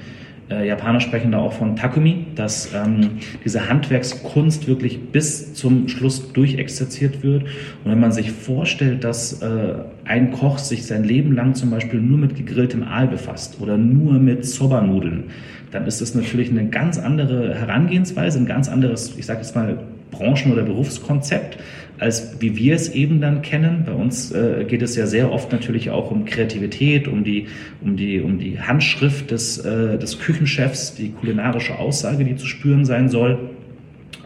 [0.51, 3.11] äh, Japaner sprechen da auch von Takumi, dass ähm,
[3.43, 7.43] diese Handwerkskunst wirklich bis zum Schluss durchexerziert wird.
[7.83, 9.73] Und wenn man sich vorstellt, dass äh,
[10.05, 14.13] ein Koch sich sein Leben lang zum Beispiel nur mit gegrilltem Aal befasst oder nur
[14.13, 15.25] mit Soba-Nudeln,
[15.71, 19.77] dann ist das natürlich eine ganz andere Herangehensweise, ein ganz anderes, ich sage jetzt mal,
[20.11, 21.57] Branchen- oder Berufskonzept
[22.01, 23.83] als wie wir es eben dann kennen.
[23.85, 27.45] Bei uns äh, geht es ja sehr oft natürlich auch um Kreativität, um die,
[27.79, 32.85] um die, um die Handschrift des, äh, des Küchenchefs, die kulinarische Aussage, die zu spüren
[32.85, 33.51] sein soll.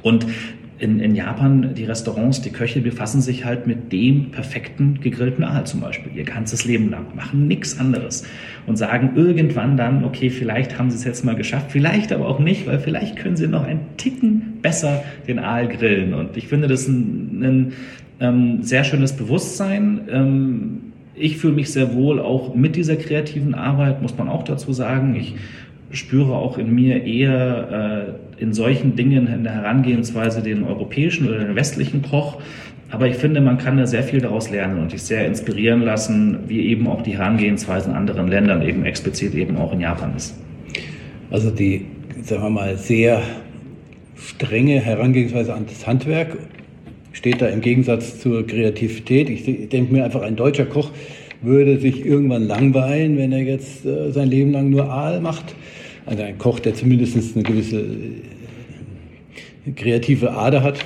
[0.04, 0.26] Und
[0.78, 5.66] in, in Japan, die Restaurants, die Köche befassen sich halt mit dem perfekten gegrillten Aal
[5.66, 8.26] zum Beispiel, ihr ganzes Leben lang, machen nichts anderes
[8.66, 12.40] und sagen irgendwann dann, okay, vielleicht haben sie es jetzt mal geschafft, vielleicht aber auch
[12.40, 16.14] nicht, weil vielleicht können sie noch einen Ticken besser den Aal grillen.
[16.14, 17.74] Und ich finde das ein, ein
[18.20, 20.02] ähm, sehr schönes Bewusstsein.
[20.10, 20.82] Ähm,
[21.16, 25.16] ich fühle mich sehr wohl auch mit dieser kreativen Arbeit, muss man auch dazu sagen.
[25.16, 25.36] Ich
[25.92, 31.40] spüre auch in mir eher äh, in solchen Dingen in der Herangehensweise den europäischen oder
[31.40, 32.42] den westlichen Koch.
[32.92, 36.40] Aber ich finde, man kann da sehr viel daraus lernen und sich sehr inspirieren lassen,
[36.48, 40.36] wie eben auch die Herangehensweise in anderen Ländern, eben explizit eben auch in Japan ist.
[41.32, 41.86] Also die,
[42.22, 43.22] sagen wir mal, sehr
[44.16, 46.38] strenge Herangehensweise an das Handwerk
[47.12, 49.30] steht da im Gegensatz zur Kreativität.
[49.30, 50.92] Ich denke mir einfach, ein deutscher Koch
[51.42, 55.56] würde sich irgendwann langweilen, wenn er jetzt äh, sein Leben lang nur Aal macht.
[56.06, 57.84] Also ein Koch, der zumindest eine gewisse
[59.76, 60.86] kreative Ader hat.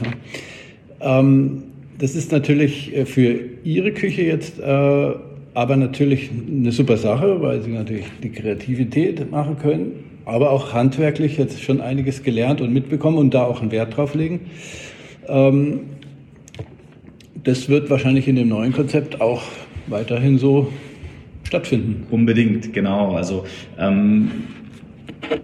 [1.02, 1.64] Ähm,
[1.98, 5.12] das ist natürlich äh, für Ihre Küche jetzt äh,
[5.54, 9.92] aber natürlich eine super Sache, weil Sie natürlich die Kreativität machen können,
[10.26, 14.16] aber auch handwerklich jetzt schon einiges gelernt und mitbekommen und da auch einen Wert drauf
[14.16, 14.42] legen.
[15.28, 15.82] Ähm,
[17.44, 19.44] das wird wahrscheinlich in dem neuen Konzept auch
[19.88, 20.72] weiterhin so
[21.44, 22.06] stattfinden.
[22.12, 23.16] Unbedingt, genau.
[23.16, 23.46] Also
[23.78, 24.32] ähm,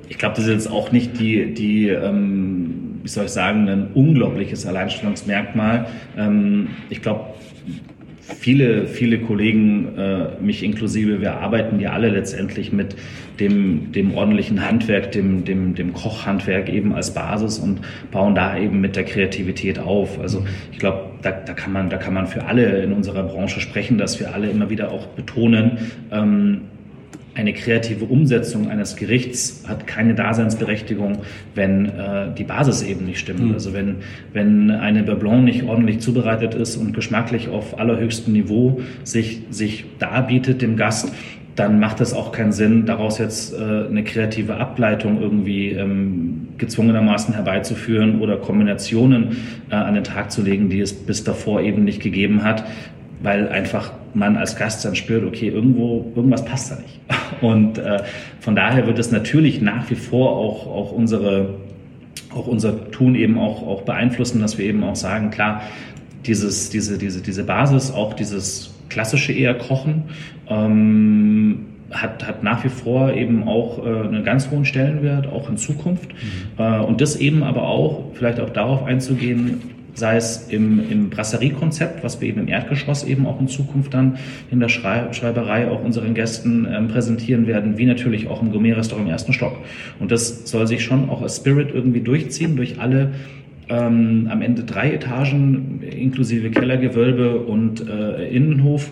[0.09, 3.87] ich glaube, das ist jetzt auch nicht die, die ähm, wie soll ich sagen, ein
[3.93, 5.85] unglaubliches Alleinstellungsmerkmal.
[6.17, 7.35] Ähm, ich glaube,
[8.19, 12.95] viele, viele Kollegen, äh, mich inklusive, wir arbeiten ja alle letztendlich mit
[13.39, 18.81] dem, dem ordentlichen Handwerk, dem, dem, dem Kochhandwerk eben als Basis und bauen da eben
[18.81, 20.19] mit der Kreativität auf.
[20.19, 23.59] Also ich glaube, da, da, kann man, da kann man für alle in unserer Branche
[23.59, 25.77] sprechen, dass wir alle immer wieder auch betonen,
[26.11, 26.61] ähm,
[27.35, 31.19] eine kreative Umsetzung eines Gerichts hat keine Daseinsberechtigung,
[31.53, 33.41] wenn äh, die Basis eben nicht stimmt.
[33.41, 33.53] Mhm.
[33.53, 33.97] Also wenn,
[34.33, 40.61] wenn eine Beurre nicht ordentlich zubereitet ist und geschmacklich auf allerhöchstem Niveau sich, sich darbietet
[40.61, 41.11] dem Gast,
[41.55, 47.33] dann macht es auch keinen Sinn, daraus jetzt äh, eine kreative Ableitung irgendwie ähm, gezwungenermaßen
[47.33, 49.37] herbeizuführen oder Kombinationen
[49.69, 52.65] äh, an den Tag zu legen, die es bis davor eben nicht gegeben hat,
[53.21, 56.99] weil einfach man als Gast dann spürt, okay, irgendwo, irgendwas passt da nicht.
[57.41, 58.03] Und äh,
[58.39, 61.55] von daher wird es natürlich nach wie vor auch, auch unsere
[62.35, 65.61] auch unser Tun eben auch, auch beeinflussen, dass wir eben auch sagen, klar,
[66.25, 70.03] dieses, diese, diese, diese Basis, auch dieses klassische eher Kochen,
[70.49, 75.57] ähm, hat, hat nach wie vor eben auch äh, einen ganz hohen Stellenwert, auch in
[75.57, 76.09] Zukunft.
[76.13, 76.63] Mhm.
[76.63, 79.61] Äh, und das eben aber auch, vielleicht auch darauf einzugehen,
[79.95, 84.17] sei es im, im Brasseriekonzept, was wir eben im Erdgeschoss eben auch in Zukunft dann
[84.51, 89.07] in der Schrei Schreiberei auch unseren Gästen ähm, präsentieren werden, wie natürlich auch im Gourmet-Restaurant
[89.07, 89.57] im ersten Stock.
[89.99, 93.13] Und das soll sich schon auch als Spirit irgendwie durchziehen durch alle
[93.69, 98.91] ähm, am Ende drei Etagen inklusive Kellergewölbe und äh, Innenhof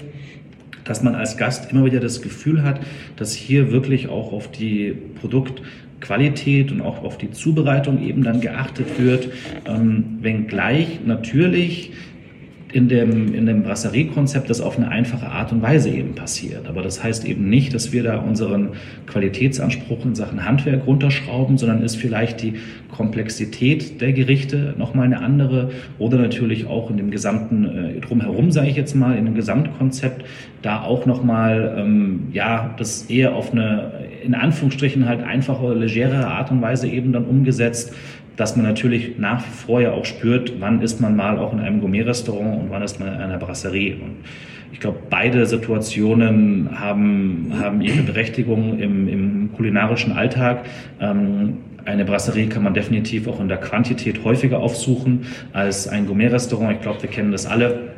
[0.83, 2.81] dass man als Gast immer wieder das Gefühl hat,
[3.15, 5.61] dass hier wirklich auch auf die Produkt
[6.03, 9.29] Qualität und auch auf die Zubereitung eben dann geachtet wird,
[9.65, 11.91] ähm, wenngleich natürlich
[12.73, 16.67] in dem, in dem Brasseriekonzept das auf eine einfache Art und Weise eben passiert.
[16.67, 18.69] Aber das heißt eben nicht, dass wir da unseren
[19.05, 22.55] Qualitätsanspruch in Sachen Handwerk runterschrauben, sondern ist vielleicht die
[22.91, 28.69] Komplexität der Gerichte nochmal eine andere oder natürlich auch in dem gesamten äh, drumherum, sage
[28.69, 30.25] ich jetzt mal, in dem Gesamtkonzept
[30.63, 33.91] da auch nochmal, ähm, ja, das eher auf eine
[34.23, 37.93] in Anführungsstrichen halt einfache, legere Art und Weise eben dann umgesetzt,
[38.35, 41.59] dass man natürlich nach wie vor ja auch spürt, wann ist man mal auch in
[41.59, 43.95] einem Gourmet-Restaurant und wann ist man in einer Brasserie.
[43.95, 44.17] Und
[44.71, 50.65] ich glaube, beide Situationen haben, haben ihre Berechtigung im, im kulinarischen Alltag.
[50.99, 56.73] Ähm, eine Brasserie kann man definitiv auch in der Quantität häufiger aufsuchen als ein Gourmet-Restaurant.
[56.73, 57.93] Ich glaube, wir kennen das alle,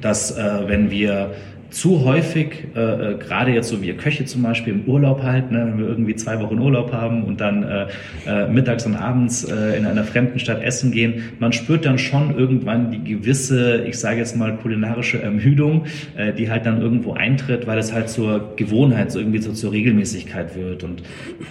[0.00, 1.32] dass äh, wenn wir
[1.70, 5.66] zu häufig, äh, äh, gerade jetzt so wie Köche zum Beispiel im Urlaub halt, ne,
[5.66, 7.86] wenn wir irgendwie zwei Wochen Urlaub haben und dann äh,
[8.26, 12.36] äh, mittags und abends äh, in einer fremden Stadt essen gehen, man spürt dann schon
[12.36, 17.66] irgendwann die gewisse, ich sage jetzt mal kulinarische Ermüdung, äh, die halt dann irgendwo eintritt,
[17.66, 20.84] weil es halt zur Gewohnheit, so irgendwie so zur Regelmäßigkeit wird.
[20.84, 21.02] Und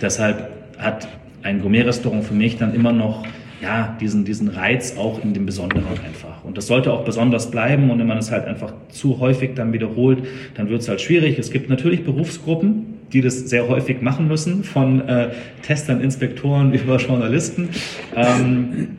[0.01, 1.07] deshalb hat
[1.43, 3.25] ein Gourmet-Restaurant für mich dann immer noch
[3.65, 6.43] ja, diesen, diesen Reiz auch in dem Besonderen einfach.
[6.43, 9.73] Und das sollte auch besonders bleiben und wenn man es halt einfach zu häufig dann
[9.73, 10.19] wiederholt,
[10.53, 11.39] dann wird es halt schwierig.
[11.39, 15.29] Es gibt natürlich Berufsgruppen, die das sehr häufig machen müssen, von äh,
[15.63, 17.69] Testern, Inspektoren über Journalisten.
[18.15, 18.97] Ähm,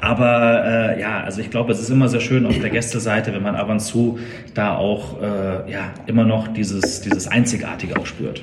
[0.00, 0.64] aber
[0.96, 3.54] äh, ja, also ich glaube, es ist immer sehr schön auf der Gästeseite, wenn man
[3.54, 4.18] ab und zu
[4.54, 8.42] da auch äh, ja, immer noch dieses, dieses Einzigartige auch spürt.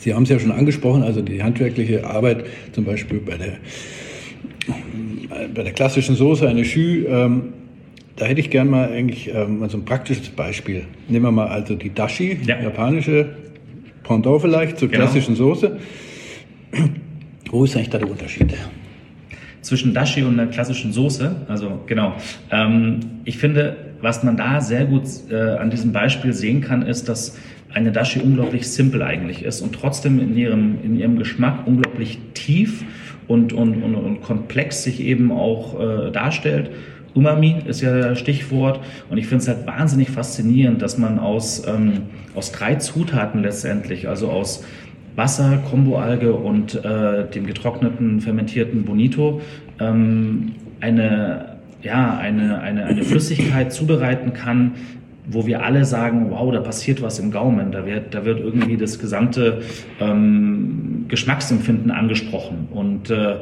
[0.00, 3.58] Sie haben es ja schon angesprochen, also die handwerkliche Arbeit zum Beispiel bei der,
[5.54, 7.52] bei der klassischen Soße, eine Schü, ähm,
[8.16, 10.84] da hätte ich gern mal eigentlich ähm, mal so ein praktisches Beispiel.
[11.08, 12.58] Nehmen wir mal also die Dashi, ja.
[12.58, 13.28] japanische
[14.02, 15.04] Pendant vielleicht zur genau.
[15.04, 15.78] klassischen Soße.
[17.50, 18.54] Wo ist eigentlich da der Unterschied?
[19.60, 22.14] Zwischen Dashi und einer klassischen Soße, also genau.
[22.50, 27.06] Ähm, ich finde, was man da sehr gut äh, an diesem Beispiel sehen kann, ist,
[27.06, 27.36] dass
[27.72, 32.84] eine Dashi unglaublich simpel eigentlich ist und trotzdem in ihrem, in ihrem Geschmack unglaublich tief
[33.28, 36.70] und, und, und, und komplex sich eben auch äh, darstellt.
[37.14, 42.02] Umami ist ja Stichwort und ich finde es halt wahnsinnig faszinierend, dass man aus, ähm,
[42.34, 44.64] aus drei Zutaten letztendlich, also aus
[45.16, 49.40] Wasser, Komboalge und äh, dem getrockneten, fermentierten Bonito,
[49.80, 54.72] ähm, eine, ja, eine, eine, eine Flüssigkeit zubereiten kann,
[55.30, 58.76] wo wir alle sagen, wow, da passiert was im Gaumen, da wird, da wird irgendwie
[58.76, 59.62] das gesamte
[60.00, 62.68] ähm, Geschmacksempfinden angesprochen.
[62.72, 63.36] Und äh,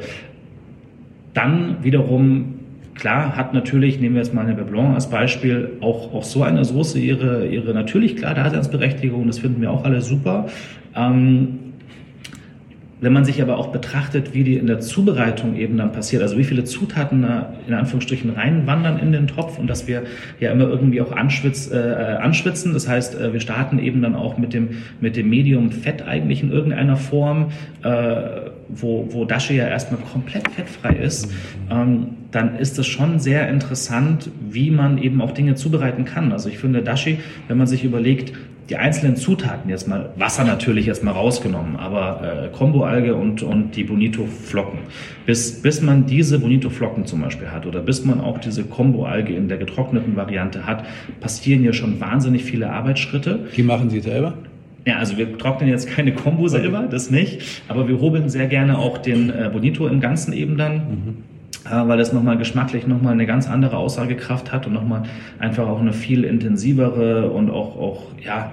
[1.33, 2.59] dann wiederum
[2.99, 6.65] Klar hat natürlich, nehmen wir jetzt mal eine Blanc als Beispiel, auch, auch so eine
[6.65, 10.47] Soße ihre, ihre natürlich klar Daseinsberechtigung, das finden wir auch alle super.
[10.97, 11.59] Ähm,
[13.01, 16.37] wenn man sich aber auch betrachtet, wie die in der Zubereitung eben dann passiert, also
[16.37, 20.03] wie viele Zutaten da in Anführungsstrichen reinwandern in den Topf und dass wir
[20.39, 21.77] ja immer irgendwie auch anschwitz, äh,
[22.19, 22.73] anschwitzen.
[22.73, 26.43] Das heißt, äh, wir starten eben dann auch mit dem, mit dem Medium Fett eigentlich
[26.43, 27.51] in irgendeiner Form,
[27.83, 31.31] äh, wo, wo Dashi ja erstmal komplett fettfrei ist.
[31.71, 36.31] Ähm, dann ist es schon sehr interessant, wie man eben auch Dinge zubereiten kann.
[36.31, 38.33] Also ich finde Dashi, wenn man sich überlegt,
[38.69, 43.75] die einzelnen Zutaten jetzt mal, Wasser natürlich jetzt mal rausgenommen, aber äh, Kombo-Alge und, und
[43.75, 44.79] die Bonito-Flocken.
[45.25, 49.47] Bis, bis man diese Bonito-Flocken zum Beispiel hat oder bis man auch diese Kombo-Alge in
[49.47, 50.85] der getrockneten Variante hat,
[51.19, 53.47] passieren ja schon wahnsinnig viele Arbeitsschritte.
[53.57, 54.35] Die machen Sie selber?
[54.85, 58.77] Ja, also wir trocknen jetzt keine Kombo selber, das nicht, aber wir hobeln sehr gerne
[58.77, 60.75] auch den äh, Bonito im Ganzen eben dann.
[60.75, 61.28] Mhm
[61.69, 65.03] weil das nochmal geschmacklich nochmal eine ganz andere Aussagekraft hat und nochmal
[65.39, 68.51] einfach auch eine viel intensivere und auch, auch ja,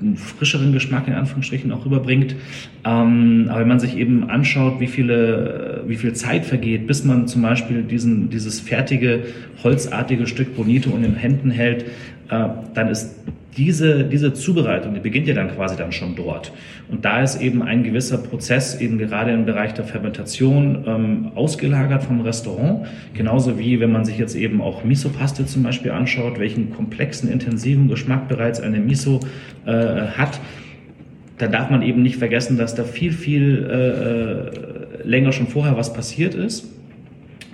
[0.00, 2.36] einen frischeren Geschmack in Anführungsstrichen auch rüberbringt.
[2.84, 7.28] Ähm, aber wenn man sich eben anschaut, wie viele, wie viel Zeit vergeht, bis man
[7.28, 9.24] zum Beispiel diesen, dieses fertige,
[9.62, 11.84] holzartige Stück Bonito in den Händen hält,
[12.28, 13.14] äh, dann ist
[13.56, 16.52] diese, diese Zubereitung, die beginnt ja dann quasi dann schon dort.
[16.90, 22.04] Und da ist eben ein gewisser Prozess eben gerade im Bereich der Fermentation ähm, ausgelagert
[22.04, 22.86] vom Restaurant.
[23.14, 27.88] Genauso wie wenn man sich jetzt eben auch Miso-Paste zum Beispiel anschaut, welchen komplexen, intensiven
[27.88, 29.20] Geschmack bereits eine Miso
[29.64, 30.40] äh, hat.
[31.38, 35.76] Da darf man eben nicht vergessen, dass da viel, viel äh, äh länger schon vorher
[35.76, 36.75] was passiert ist.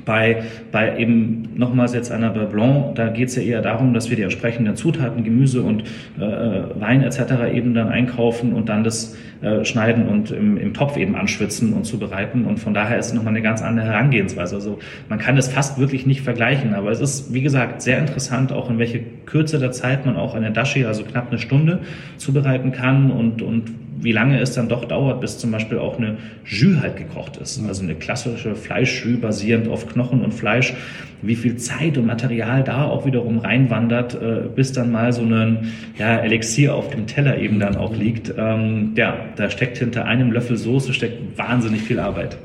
[0.04, 4.16] Bei, bei eben nochmals jetzt einer Blanc, da geht es ja eher darum, dass wir
[4.16, 5.82] die entsprechenden Zutaten, Gemüse und
[6.18, 7.52] äh, Wein etc.
[7.54, 11.84] eben dann einkaufen und dann das äh, schneiden und im, im Topf eben anschwitzen und
[11.84, 12.44] zubereiten.
[12.44, 14.54] Und von daher ist es nochmal eine ganz andere Herangehensweise.
[14.54, 14.78] Also
[15.08, 18.70] man kann das fast wirklich nicht vergleichen, aber es ist, wie gesagt, sehr interessant, auch
[18.70, 21.80] in welche Kürze der Zeit man auch eine Dashi, also knapp eine Stunde,
[22.18, 26.16] zubereiten kann und, und wie lange es dann doch dauert, bis zum Beispiel auch eine
[26.44, 27.60] Jus halt gekocht ist.
[27.66, 30.74] Also eine klassische Fleischjus basierend auf Knochen und Fleisch.
[31.22, 35.72] Wie viel Zeit und Material da auch wiederum reinwandert, äh, bis dann mal so ein
[35.98, 38.34] ja, Elixier auf dem Teller eben dann auch liegt.
[38.36, 42.36] Ähm, ja, da steckt hinter einem Löffel Soße steckt wahnsinnig viel Arbeit.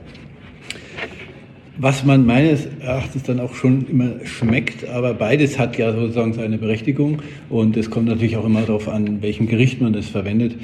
[1.80, 6.58] Was man meines Erachtens dann auch schon immer schmeckt, aber beides hat ja sozusagen seine
[6.58, 10.56] Berechtigung und es kommt natürlich auch immer darauf an, welchem Gericht man das verwendet.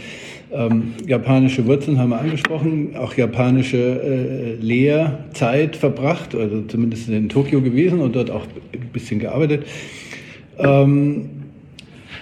[0.54, 7.62] Ähm, japanische Wurzeln haben wir angesprochen, auch japanische äh, Lehrzeit verbracht, also zumindest in Tokio
[7.62, 9.66] gewesen und dort auch ein bisschen gearbeitet.
[10.60, 11.30] Ähm,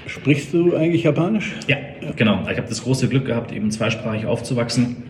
[0.06, 1.56] sprichst du eigentlich Japanisch?
[1.68, 1.76] Ja,
[2.16, 2.40] genau.
[2.50, 5.04] Ich habe das große Glück gehabt, eben zweisprachig aufzuwachsen.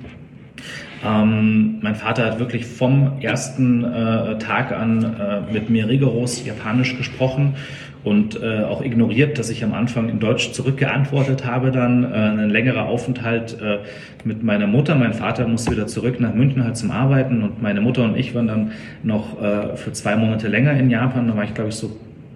[1.06, 6.98] Ähm, mein Vater hat wirklich vom ersten äh, Tag an äh, mit mir rigoros Japanisch
[6.98, 7.56] gesprochen
[8.04, 11.72] und äh, auch ignoriert, dass ich am Anfang in Deutsch zurückgeantwortet habe.
[11.72, 13.80] Dann äh, ein längerer Aufenthalt äh,
[14.24, 14.96] mit meiner Mutter.
[14.96, 18.34] Mein Vater musste wieder zurück nach München halt zum Arbeiten und meine Mutter und ich
[18.34, 18.72] waren dann
[19.04, 21.28] noch äh, für zwei Monate länger in Japan.
[21.28, 21.92] Da war ich glaube ich so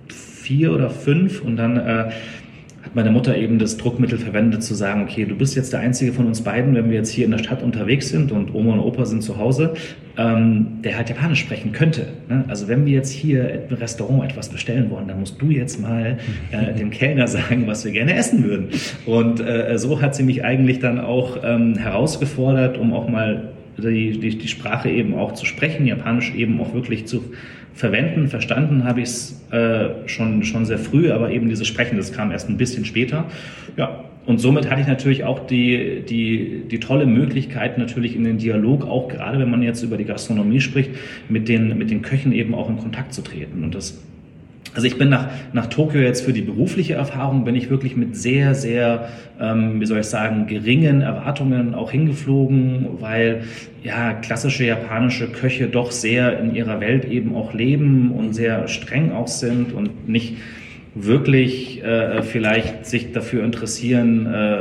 [0.10, 2.12] vier oder fünf und dann äh,
[2.94, 6.28] meine Mutter eben das Druckmittel verwendet, zu sagen, okay, du bist jetzt der Einzige von
[6.28, 9.06] uns beiden, wenn wir jetzt hier in der Stadt unterwegs sind und Oma und Opa
[9.06, 9.74] sind zu Hause,
[10.18, 12.08] ähm, der halt Japanisch sprechen könnte.
[12.30, 12.46] Ne?
[12.48, 16.18] Also wenn wir jetzt hier im Restaurant etwas bestellen wollen, dann musst du jetzt mal
[16.52, 18.70] äh, dem Kellner sagen, was wir gerne essen würden.
[19.06, 24.20] Und äh, so hat sie mich eigentlich dann auch ähm, herausgefordert, um auch mal die,
[24.20, 27.26] die, die Sprache eben auch zu sprechen, Japanisch eben auch wirklich zu
[27.76, 28.30] verwenden.
[28.30, 32.32] Verstanden habe ich es äh, schon, schon sehr früh, aber eben dieses Sprechen, das kam
[32.32, 33.26] erst ein bisschen später.
[33.78, 38.38] Ja, und somit hatte ich natürlich auch die, die, die tolle Möglichkeit, natürlich in den
[38.38, 40.92] Dialog, auch gerade wenn man jetzt über die Gastronomie spricht,
[41.30, 43.64] mit den, mit den Köchen eben auch in Kontakt zu treten.
[43.64, 44.02] Und das
[44.76, 48.18] also ich bin nach, nach Tokio jetzt für die berufliche Erfahrung, bin ich wirklich mit
[48.18, 49.08] sehr, sehr,
[49.40, 53.44] ähm, wie soll ich sagen, geringen Erwartungen auch hingeflogen, weil
[53.84, 59.14] ja klassische japanische Köche doch sehr in ihrer Welt eben auch leben und sehr streng
[59.14, 60.36] auch sind und nicht
[60.94, 64.58] wirklich äh, vielleicht sich dafür interessieren, äh,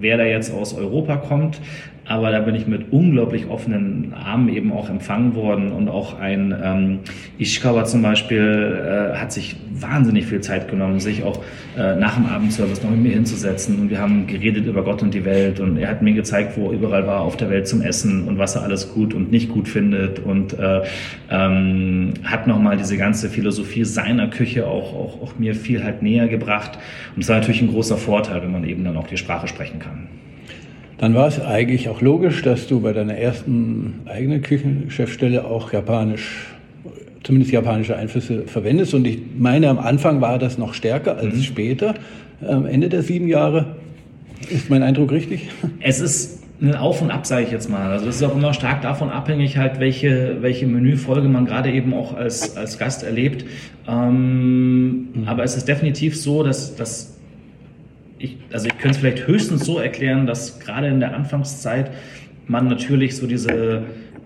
[0.00, 1.60] wer da jetzt aus Europa kommt.
[2.06, 5.72] Aber da bin ich mit unglaublich offenen Armen eben auch empfangen worden.
[5.72, 6.98] Und auch ein ähm,
[7.38, 11.42] Ishikawa zum Beispiel äh, hat sich wahnsinnig viel Zeit genommen, sich auch
[11.78, 13.80] äh, nach dem Abendservice noch mit mir hinzusetzen.
[13.80, 15.60] Und wir haben geredet über Gott und die Welt.
[15.60, 18.36] Und er hat mir gezeigt, wo er überall war auf der Welt zum Essen und
[18.36, 20.18] was er alles gut und nicht gut findet.
[20.18, 20.82] Und äh,
[21.30, 26.28] ähm, hat nochmal diese ganze Philosophie seiner Küche auch, auch, auch mir viel halt näher
[26.28, 26.78] gebracht.
[27.16, 29.78] Und es war natürlich ein großer Vorteil, wenn man eben dann auch die Sprache sprechen
[29.78, 30.08] kann
[30.98, 36.54] dann war es eigentlich auch logisch, dass du bei deiner ersten eigenen Küchenchefstelle auch Japanisch
[37.24, 38.94] zumindest japanische Einflüsse verwendest.
[38.94, 41.42] Und ich meine, am Anfang war das noch stärker als mhm.
[41.42, 41.94] später,
[42.46, 43.76] am Ende der sieben Jahre.
[44.50, 45.48] Ist mein Eindruck richtig?
[45.80, 47.90] Es ist ein Auf und Ab, sage ich jetzt mal.
[47.90, 51.94] Also das ist auch immer stark davon abhängig, halt, welche, welche Menüfolge man gerade eben
[51.94, 53.44] auch als, als Gast erlebt.
[53.88, 55.24] Ähm, mhm.
[55.26, 57.13] Aber es ist definitiv so, dass, dass
[58.24, 61.90] ich, also ich könnte es vielleicht höchstens so erklären, dass gerade in der Anfangszeit
[62.46, 63.84] man natürlich so diese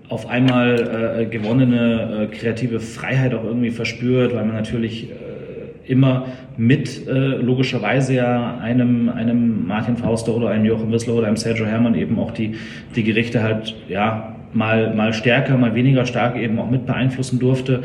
[0.09, 6.27] auf einmal äh, gewonnene äh, kreative Freiheit auch irgendwie verspürt, weil man natürlich äh, immer
[6.57, 11.67] mit äh, logischerweise ja einem, einem Martin Fauster oder einem Joachim Wissler oder einem Sergio
[11.67, 12.55] Herrmann eben auch die,
[12.97, 17.83] die Gerichte halt ja mal, mal stärker, mal weniger stark eben auch mit beeinflussen durfte.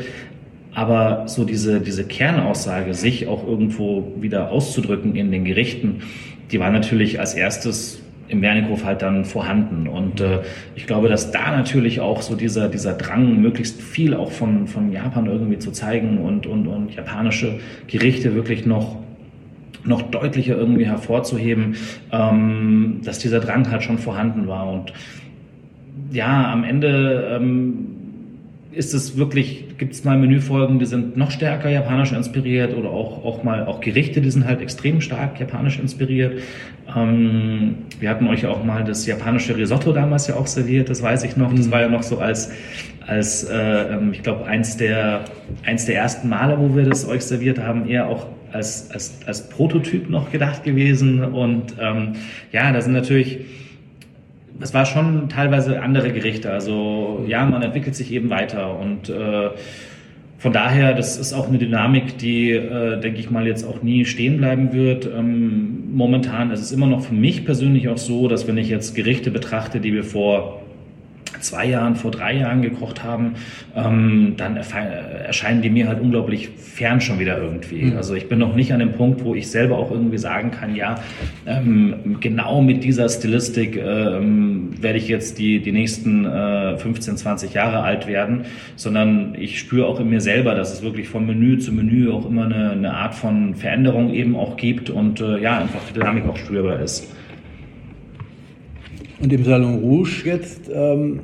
[0.74, 6.02] Aber so diese, diese Kernaussage, sich auch irgendwo wieder auszudrücken in den Gerichten,
[6.50, 9.86] die war natürlich als erstes im Wernickhof halt dann vorhanden.
[9.86, 10.40] Und äh,
[10.74, 14.90] ich glaube, dass da natürlich auch so dieser, dieser Drang, möglichst viel auch von, von
[14.90, 18.96] Japan irgendwie zu zeigen und, und, und japanische Gerichte wirklich noch
[19.86, 21.76] noch deutlicher irgendwie hervorzuheben,
[22.10, 24.72] ähm, dass dieser Drang halt schon vorhanden war.
[24.72, 24.94] Und
[26.10, 27.86] ja, am Ende ähm,
[28.72, 33.24] ist es wirklich, gibt es mal Menüfolgen, die sind noch stärker japanisch inspiriert oder auch,
[33.24, 36.40] auch mal auch Gerichte, die sind halt extrem stark japanisch inspiriert.
[36.94, 41.24] Ähm, wir hatten euch auch mal das japanische Risotto damals ja auch serviert, das weiß
[41.24, 41.52] ich noch.
[41.52, 41.72] Das mhm.
[41.72, 42.52] war ja noch so als,
[43.06, 45.24] als äh, ähm, ich glaube, eins der,
[45.64, 49.48] eins der ersten Male, wo wir das euch serviert haben, eher auch als, als, als
[49.48, 51.24] Prototyp noch gedacht gewesen.
[51.24, 52.12] Und ähm,
[52.52, 53.40] ja, da sind natürlich
[54.60, 56.50] es war schon teilweise andere Gerichte.
[56.52, 59.50] Also ja, man entwickelt sich eben weiter und äh,
[60.38, 64.04] von daher, das ist auch eine Dynamik, die, äh, denke ich mal, jetzt auch nie
[64.04, 65.06] stehen bleiben wird.
[65.06, 68.94] Ähm, momentan ist es immer noch für mich persönlich auch so, dass wenn ich jetzt
[68.94, 70.63] Gerichte betrachte, die wir vor
[71.44, 73.34] zwei Jahren, vor drei Jahren gekocht haben,
[73.76, 77.82] ähm, dann erscheinen die mir halt unglaublich fern schon wieder irgendwie.
[77.82, 77.96] Mhm.
[77.96, 80.74] Also ich bin noch nicht an dem Punkt, wo ich selber auch irgendwie sagen kann,
[80.74, 80.96] ja,
[81.46, 87.54] ähm, genau mit dieser Stilistik ähm, werde ich jetzt die, die nächsten äh, 15, 20
[87.54, 91.58] Jahre alt werden, sondern ich spüre auch in mir selber, dass es wirklich von Menü
[91.58, 95.58] zu Menü auch immer eine, eine Art von Veränderung eben auch gibt und äh, ja,
[95.58, 97.08] einfach die Dynamik auch spürbar ist.
[99.20, 101.20] Und im Salon Rouge jetzt ähm,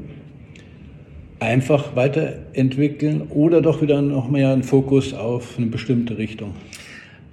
[1.41, 6.55] einfach weiterentwickeln oder doch wieder noch mehr einen Fokus auf eine bestimmte Richtung?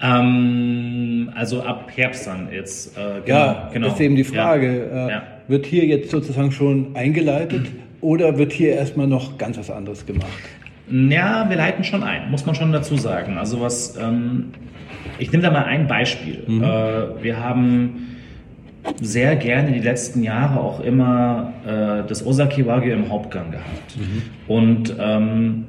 [0.02, 2.98] Ähm, also ab Herbst dann jetzt.
[2.98, 3.88] Äh, genau, ja, genau.
[3.88, 4.90] das ist eben die Frage.
[4.90, 5.24] Ja, äh, ja.
[5.48, 7.80] Wird hier jetzt sozusagen schon eingeleitet mhm.
[8.02, 10.28] oder wird hier erstmal noch ganz was anderes gemacht?
[10.90, 13.38] Ja, wir leiten schon ein, muss man schon dazu sagen.
[13.38, 14.52] Also was, ähm,
[15.20, 16.44] ich nehme da mal ein Beispiel.
[16.48, 16.64] Mhm.
[16.64, 18.17] Äh, wir haben
[19.02, 23.98] sehr gerne die letzten Jahre auch immer äh, das Osaki Wagyu im Hauptgang gehabt.
[23.98, 24.22] Mhm.
[24.48, 25.66] Und ähm,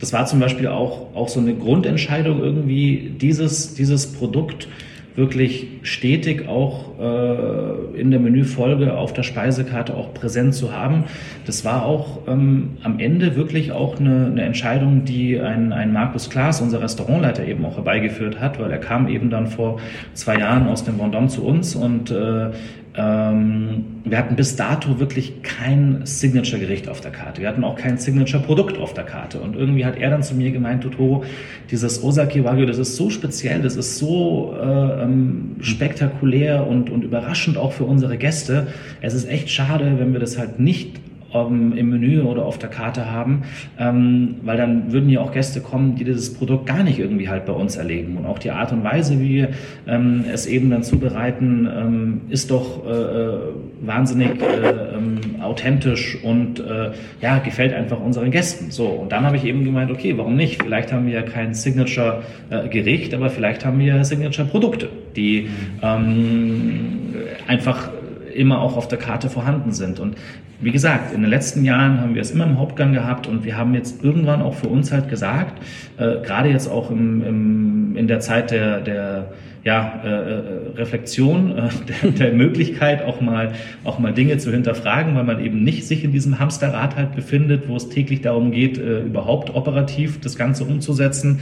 [0.00, 4.68] das war zum Beispiel auch, auch so eine Grundentscheidung irgendwie, dieses, dieses Produkt
[5.16, 11.04] wirklich stetig auch äh, in der Menüfolge auf der Speisekarte auch präsent zu haben.
[11.46, 16.28] Das war auch ähm, am Ende wirklich auch eine, eine Entscheidung, die ein, ein Markus
[16.28, 19.80] Klaas, unser Restaurantleiter, eben auch herbeigeführt hat, weil er kam eben dann vor
[20.12, 22.50] zwei Jahren aus dem Vendôme zu uns und äh,
[22.96, 27.42] ähm, wir hatten bis dato wirklich kein Signature-Gericht auf der Karte.
[27.42, 29.40] Wir hatten auch kein Signature-Produkt auf der Karte.
[29.40, 31.24] Und irgendwie hat er dann zu mir gemeint, Totoro,
[31.70, 37.02] dieses Osaki Wagyu, das ist so speziell, das ist so äh, ähm, spektakulär und, und
[37.02, 38.68] überraschend auch für unsere Gäste.
[39.02, 41.00] Es ist echt schade, wenn wir das halt nicht
[41.36, 43.42] ähm, im Menü oder auf der Karte haben,
[43.78, 47.46] ähm, weil dann würden ja auch Gäste kommen, die dieses Produkt gar nicht irgendwie halt
[47.46, 48.16] bei uns erleben.
[48.16, 49.48] Und auch die Art und Weise, wie wir
[49.86, 53.38] ähm, es eben dann zubereiten, ähm, ist doch äh, äh
[53.80, 58.70] wahnsinnig äh, ähm, authentisch und äh, ja, gefällt einfach unseren Gästen.
[58.70, 60.62] So, und dann habe ich eben gemeint, okay, warum nicht?
[60.62, 65.48] Vielleicht haben wir ja kein Signature-Gericht, aber vielleicht haben wir Signature-Produkte, die
[65.82, 67.14] ähm,
[67.46, 67.90] einfach
[68.36, 70.00] immer auch auf der Karte vorhanden sind.
[70.00, 70.16] Und
[70.60, 73.56] wie gesagt, in den letzten Jahren haben wir es immer im Hauptgang gehabt und wir
[73.56, 75.60] haben jetzt irgendwann auch für uns halt gesagt,
[75.98, 79.32] äh, gerade jetzt auch im, im, in der Zeit der, der
[79.64, 80.42] ja, äh, äh
[80.76, 81.68] Reflexion, äh,
[82.02, 83.52] der, der Möglichkeit auch mal,
[83.84, 87.68] auch mal Dinge zu hinterfragen, weil man eben nicht sich in diesem Hamsterrad halt befindet,
[87.68, 91.40] wo es täglich darum geht, äh, überhaupt operativ das Ganze umzusetzen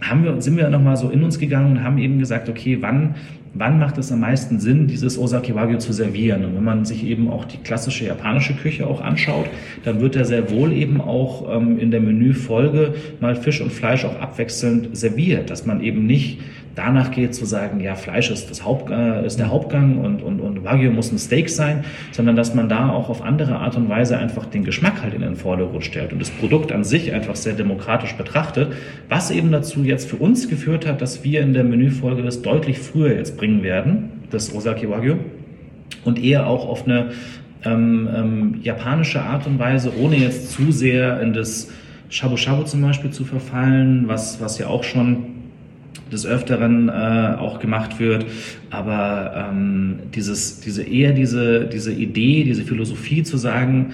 [0.00, 3.14] haben wir, sind wir nochmal so in uns gegangen und haben eben gesagt, okay, wann
[3.54, 6.44] wann macht es am meisten Sinn, dieses Osaki Wagyu zu servieren?
[6.44, 9.46] Und wenn man sich eben auch die klassische japanische Küche auch anschaut,
[9.84, 14.04] dann wird er sehr wohl eben auch ähm, in der Menüfolge mal Fisch und Fleisch
[14.04, 16.40] auch abwechselnd serviert, dass man eben nicht
[16.74, 20.40] danach geht zu sagen, ja, Fleisch ist, das Haupt, äh, ist der Hauptgang und, und,
[20.40, 23.88] und Wagyu muss ein Steak sein, sondern dass man da auch auf andere Art und
[23.88, 27.36] Weise einfach den Geschmack halt in den Vordergrund stellt und das Produkt an sich einfach
[27.36, 28.72] sehr demokratisch betrachtet,
[29.08, 32.78] was eben dazu jetzt für uns geführt hat, dass wir in der Menüfolge das deutlich
[32.78, 35.16] früher jetzt bringen werden, das Osaki Wagyu,
[36.04, 37.12] und eher auch auf eine
[37.64, 41.70] ähm, ähm, japanische Art und Weise, ohne jetzt zu sehr in das
[42.08, 45.34] Shabu Shabu zum Beispiel zu verfallen, was, was ja auch schon
[46.14, 48.24] des Öfteren äh, auch gemacht wird.
[48.70, 53.92] Aber ähm, dieses, diese eher diese, diese Idee, diese Philosophie zu sagen,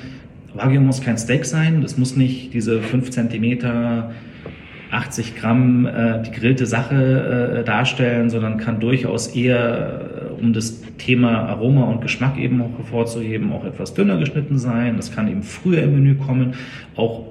[0.54, 4.10] Wagyu muss kein Steak sein, das muss nicht diese 5 Zentimeter
[4.90, 10.82] 80 Gramm äh, die grillte Sache äh, darstellen, sondern kann durchaus eher, äh, um das
[10.98, 14.96] Thema Aroma und Geschmack eben auch hervorzuheben, auch etwas dünner geschnitten sein.
[14.96, 16.54] Das kann eben früher im Menü kommen.
[16.96, 17.26] Auch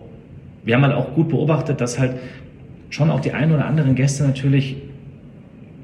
[0.63, 2.13] wir haben halt auch gut beobachtet, dass halt
[2.89, 4.77] schon auch die ein oder anderen Gäste natürlich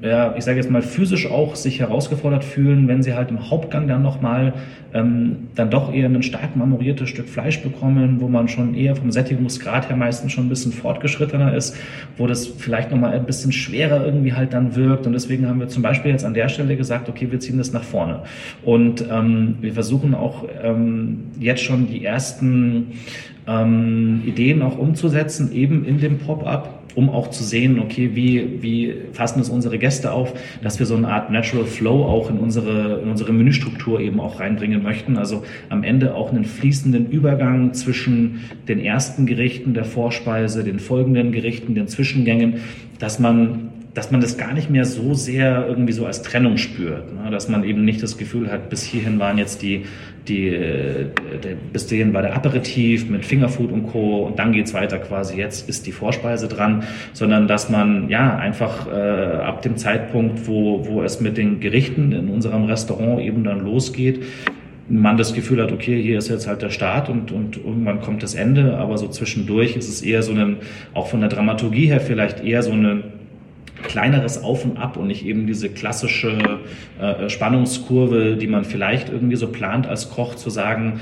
[0.02, 3.88] ja, ich sage jetzt mal, physisch auch sich herausgefordert fühlen, wenn sie halt im Hauptgang
[3.88, 4.52] dann nochmal
[4.92, 9.10] ähm, dann doch eher ein stark marmoriertes Stück Fleisch bekommen, wo man schon eher vom
[9.10, 11.76] Sättigungsgrad her meistens schon ein bisschen fortgeschrittener ist,
[12.18, 15.06] wo das vielleicht nochmal ein bisschen schwerer irgendwie halt dann wirkt.
[15.06, 17.72] Und deswegen haben wir zum Beispiel jetzt an der Stelle gesagt, okay, wir ziehen das
[17.72, 18.20] nach vorne.
[18.64, 22.92] Und ähm, wir versuchen auch ähm, jetzt schon die ersten
[23.46, 28.94] ähm, Ideen auch umzusetzen, eben in dem Pop-up um auch zu sehen, okay, wie, wie
[29.12, 30.32] fassen es unsere Gäste auf,
[30.62, 34.40] dass wir so eine Art Natural Flow auch in unsere, in unsere Menüstruktur eben auch
[34.40, 35.18] reinbringen möchten.
[35.18, 41.32] Also am Ende auch einen fließenden Übergang zwischen den ersten Gerichten der Vorspeise, den folgenden
[41.32, 42.60] Gerichten, den Zwischengängen,
[42.98, 47.14] dass man dass man das gar nicht mehr so sehr irgendwie so als Trennung spürt.
[47.14, 47.30] Ne?
[47.30, 49.86] Dass man eben nicht das Gefühl hat, bis hierhin waren jetzt die,
[50.28, 51.06] die, äh,
[51.42, 54.26] der, bis hierhin war der Aperitif mit Fingerfood und Co.
[54.26, 56.84] und dann geht's weiter quasi, jetzt ist die Vorspeise dran,
[57.14, 62.12] sondern dass man ja einfach äh, ab dem Zeitpunkt, wo, wo es mit den Gerichten
[62.12, 64.22] in unserem Restaurant eben dann losgeht,
[64.90, 68.22] man das Gefühl hat, okay, hier ist jetzt halt der Start und, und irgendwann kommt
[68.22, 70.58] das Ende, aber so zwischendurch ist es eher so ein,
[70.92, 73.15] auch von der Dramaturgie her vielleicht eher so eine
[73.86, 76.60] kleineres Auf und Ab und nicht eben diese klassische
[77.00, 81.00] äh, Spannungskurve, die man vielleicht irgendwie so plant als Koch zu sagen,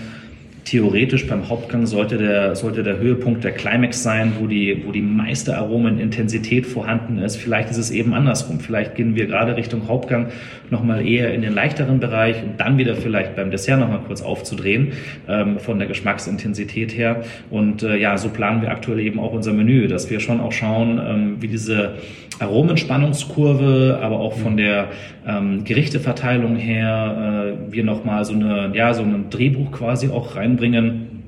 [0.64, 5.02] theoretisch beim Hauptgang sollte der, sollte der Höhepunkt der Climax sein, wo die, wo die
[5.02, 7.36] meiste Aromenintensität vorhanden ist.
[7.36, 8.60] Vielleicht ist es eben andersrum.
[8.60, 10.28] Vielleicht gehen wir gerade Richtung Hauptgang
[10.70, 14.92] nochmal eher in den leichteren Bereich und dann wieder vielleicht beim Dessert nochmal kurz aufzudrehen,
[15.28, 17.22] ähm, von der Geschmacksintensität her.
[17.50, 20.52] Und äh, ja, so planen wir aktuell eben auch unser Menü, dass wir schon auch
[20.52, 21.96] schauen, ähm, wie diese
[22.40, 24.88] Aromenspannungskurve, aber auch von der
[25.26, 31.22] ähm, Gerichteverteilung her äh, wir nochmal so eine, ja, so ein Drehbuch quasi auch reinbringen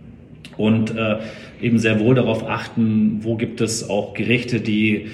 [0.56, 1.18] und äh,
[1.60, 5.06] eben sehr wohl darauf achten, wo gibt es auch Gerichte, die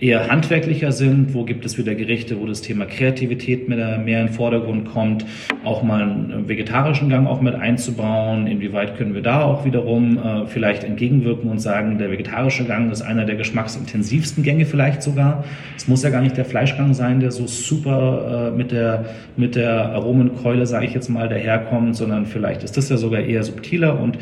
[0.00, 4.26] eher handwerklicher sind, wo gibt es wieder Gerichte, wo das Thema Kreativität mehr, mehr in
[4.28, 5.26] den Vordergrund kommt,
[5.62, 10.46] auch mal einen vegetarischen Gang auch mit einzubauen, inwieweit können wir da auch wiederum äh,
[10.46, 15.44] vielleicht entgegenwirken und sagen, der vegetarische Gang ist einer der geschmacksintensivsten Gänge vielleicht sogar.
[15.76, 19.04] Es muss ja gar nicht der Fleischgang sein, der so super äh, mit der,
[19.36, 23.42] mit der Aromenkeule, sage ich jetzt mal, daherkommt, sondern vielleicht ist das ja sogar eher
[23.42, 24.16] subtiler und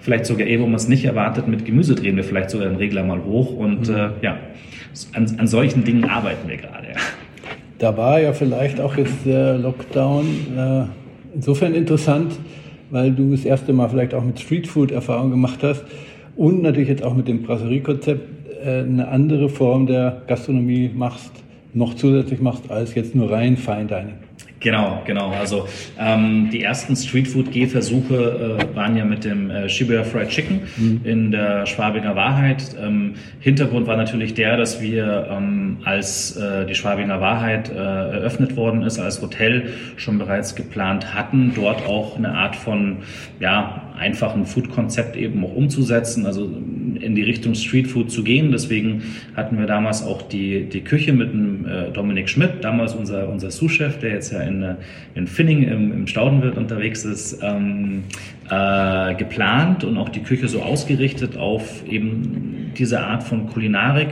[0.00, 2.76] vielleicht sogar eher, wo man es nicht erwartet, mit Gemüse drehen wir vielleicht sogar den
[2.76, 3.94] Regler mal hoch und mhm.
[3.94, 4.38] äh, ja,
[5.14, 6.88] an, an solchen Dingen arbeiten wir gerade.
[7.78, 10.26] Da war ja vielleicht auch jetzt der Lockdown
[10.56, 10.84] äh,
[11.34, 12.32] insofern interessant,
[12.90, 15.84] weil du das erste Mal vielleicht auch mit Streetfood Erfahrung gemacht hast
[16.36, 21.32] und natürlich jetzt auch mit dem Brasserie-Konzept äh, eine andere Form der Gastronomie machst,
[21.72, 24.27] noch zusätzlich machst als jetzt nur rein Fine Dining.
[24.60, 25.30] Genau, genau.
[25.30, 31.00] Also ähm, die ersten Streetfood-Gehversuche äh, waren ja mit dem äh, Shibuya Fried Chicken mhm.
[31.04, 32.76] in der Schwabinger Wahrheit.
[32.80, 38.56] Ähm, Hintergrund war natürlich der, dass wir ähm, als äh, die Schwabinger Wahrheit äh, eröffnet
[38.56, 42.98] worden ist, als Hotel schon bereits geplant hatten, dort auch eine Art von
[43.38, 46.50] ja, einfachen Food-Konzept eben auch umzusetzen, also
[47.00, 48.50] in die Richtung Streetfood zu gehen.
[48.52, 49.02] Deswegen
[49.36, 53.50] hatten wir damals auch die, die Küche mit dem äh, Dominik Schmidt, damals unser, unser
[53.50, 54.74] Sous-Chef, der jetzt ja in, äh,
[55.14, 58.04] in Finning im, im Staudenwirt unterwegs ist, ähm,
[58.50, 64.08] äh, geplant und auch die Küche so ausgerichtet auf eben diese Art von Kulinarik.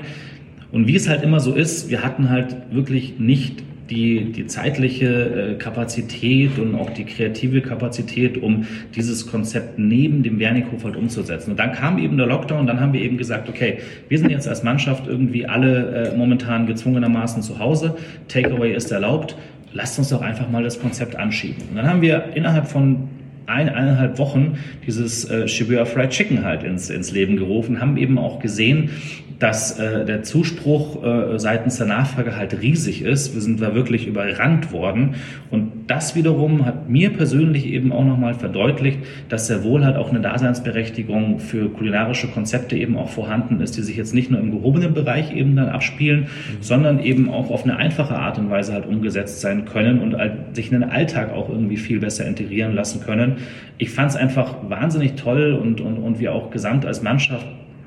[0.73, 5.07] Und wie es halt immer so ist, wir hatten halt wirklich nicht die, die zeitliche
[5.07, 11.53] äh, Kapazität und auch die kreative Kapazität, um dieses Konzept neben dem Wernikhof halt umzusetzen.
[11.53, 13.79] Und dann kam eben der Lockdown, dann haben wir eben gesagt, okay,
[14.09, 17.97] wir sind jetzt als Mannschaft irgendwie alle äh, momentan gezwungenermaßen zu Hause,
[18.29, 19.37] Takeaway ist erlaubt,
[19.73, 21.63] lasst uns doch einfach mal das Konzept anschieben.
[21.71, 23.09] Und dann haben wir innerhalb von
[23.47, 28.19] ein, eineinhalb Wochen dieses äh, Shibuya Fried Chicken halt ins, ins Leben gerufen, haben eben
[28.19, 28.91] auch gesehen,
[29.39, 33.35] dass äh, der Zuspruch äh, seitens der Nachfrage halt riesig ist.
[33.35, 35.17] Wir sind da wirklich überrannt worden.
[35.51, 40.11] Und das wiederum hat mir persönlich eben auch nochmal verdeutlicht, dass sehr wohl halt auch
[40.11, 44.51] eine Daseinsberechtigung für kulinarische Konzepte eben auch vorhanden ist, die sich jetzt nicht nur im
[44.51, 46.27] gehobenen Bereich eben dann abspielen, mhm.
[46.61, 50.57] sondern eben auch auf eine einfache Art und Weise halt umgesetzt sein können und halt
[50.57, 53.37] sich in den Alltag auch irgendwie viel besser integrieren lassen können.
[53.79, 57.47] Ich fand es einfach wahnsinnig toll und, und, und wir auch gesamt als Mannschaft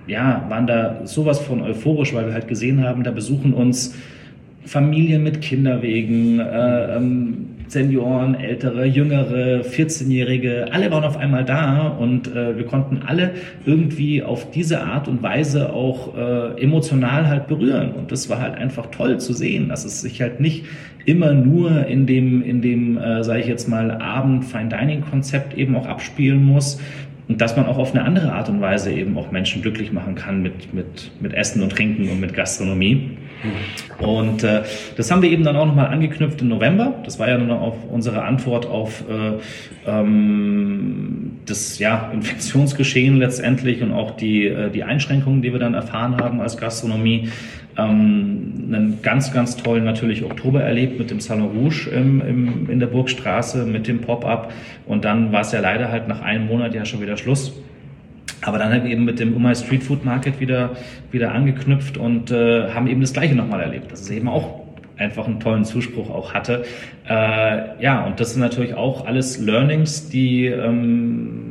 [0.10, 3.96] ja, waren da sowas von euphorisch, weil wir halt gesehen haben, da besuchen uns
[4.66, 12.28] Familien mit Kinderwegen, äh, ähm, Senioren, ältere, jüngere, 14-Jährige, alle waren auf einmal da und
[12.28, 13.32] äh, wir konnten alle
[13.66, 17.92] irgendwie auf diese Art und Weise auch äh, emotional halt berühren.
[17.92, 20.66] Und das war halt einfach toll zu sehen, dass es sich halt nicht
[21.06, 25.56] immer nur in dem, in dem, äh, sage ich jetzt mal, Abend Fine Dining Konzept
[25.56, 26.80] eben auch abspielen muss,
[27.30, 30.16] und dass man auch auf eine andere Art und Weise eben auch Menschen glücklich machen
[30.16, 33.18] kann mit, mit, mit Essen und Trinken und mit Gastronomie.
[34.00, 34.64] Und äh,
[34.98, 36.96] das haben wir eben dann auch nochmal angeknüpft im November.
[37.06, 39.34] Das war ja nun auch unsere Antwort auf äh,
[39.88, 46.18] ähm, das ja, Infektionsgeschehen letztendlich und auch die, äh, die Einschränkungen, die wir dann erfahren
[46.18, 47.30] haben als Gastronomie
[47.80, 52.80] ähm, einen ganz, ganz tollen natürlich Oktober erlebt mit dem Salon Rouge im, im, in
[52.80, 54.52] der Burgstraße, mit dem Pop-up
[54.86, 57.54] und dann war es ja leider halt nach einem Monat ja schon wieder Schluss.
[58.42, 60.72] Aber dann halt eben mit dem Umay Street Food Market wieder,
[61.12, 64.62] wieder angeknüpft und äh, haben eben das Gleiche nochmal erlebt, dass es eben auch
[65.00, 66.64] einfach einen tollen Zuspruch auch hatte.
[67.08, 71.49] Äh, ja, und das sind natürlich auch alles Learnings, die ähm,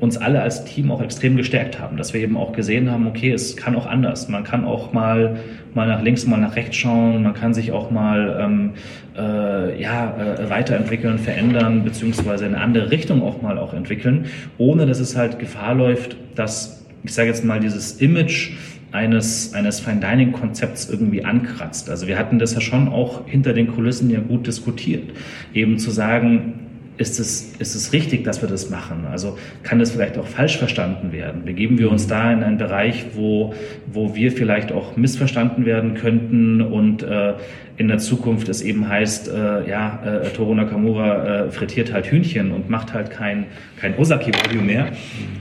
[0.00, 3.30] uns alle als Team auch extrem gestärkt haben, dass wir eben auch gesehen haben, okay,
[3.32, 4.28] es kann auch anders.
[4.28, 5.40] Man kann auch mal,
[5.74, 8.70] mal nach links, mal nach rechts schauen, man kann sich auch mal ähm,
[9.16, 14.26] äh, ja, äh, weiterentwickeln, verändern, beziehungsweise in eine andere Richtung auch mal auch entwickeln,
[14.56, 18.52] ohne dass es halt Gefahr läuft, dass, ich sage jetzt mal, dieses Image
[18.92, 21.90] eines, eines Fine Dining Konzepts irgendwie ankratzt.
[21.90, 25.10] Also wir hatten das ja schon auch hinter den Kulissen ja gut diskutiert.
[25.52, 26.69] Eben zu sagen,
[27.00, 29.06] ist es, ist es richtig, dass wir das machen?
[29.10, 31.46] Also kann das vielleicht auch falsch verstanden werden?
[31.46, 33.54] Begeben wir uns da in einen Bereich, wo,
[33.90, 37.32] wo wir vielleicht auch missverstanden werden könnten und äh,
[37.78, 42.52] in der Zukunft es eben heißt, äh, ja, äh, Toru Nakamura äh, frittiert halt Hühnchen
[42.52, 43.46] und macht halt kein,
[43.80, 44.88] kein Osaki-Video mehr.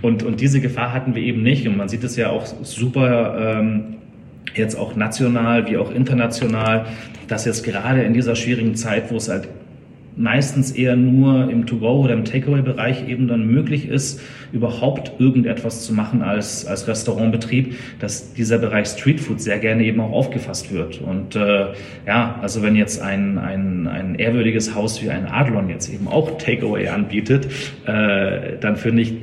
[0.02, 1.68] Und, und diese Gefahr hatten wir eben nicht.
[1.68, 3.98] Und man sieht es ja auch super ähm,
[4.54, 6.86] jetzt auch national wie auch international,
[7.28, 9.50] dass jetzt gerade in dieser schwierigen Zeit, wo es halt
[10.16, 15.94] meistens eher nur im To-Go oder im Takeaway-Bereich eben dann möglich ist, überhaupt irgendetwas zu
[15.94, 21.02] machen als, als Restaurantbetrieb, dass dieser Bereich Streetfood sehr gerne eben auch aufgefasst wird.
[21.02, 21.68] Und äh,
[22.06, 26.38] ja, also wenn jetzt ein, ein, ein ehrwürdiges Haus wie ein Adlon jetzt eben auch
[26.38, 27.48] Takeaway anbietet,
[27.86, 29.14] äh, dann finde ich,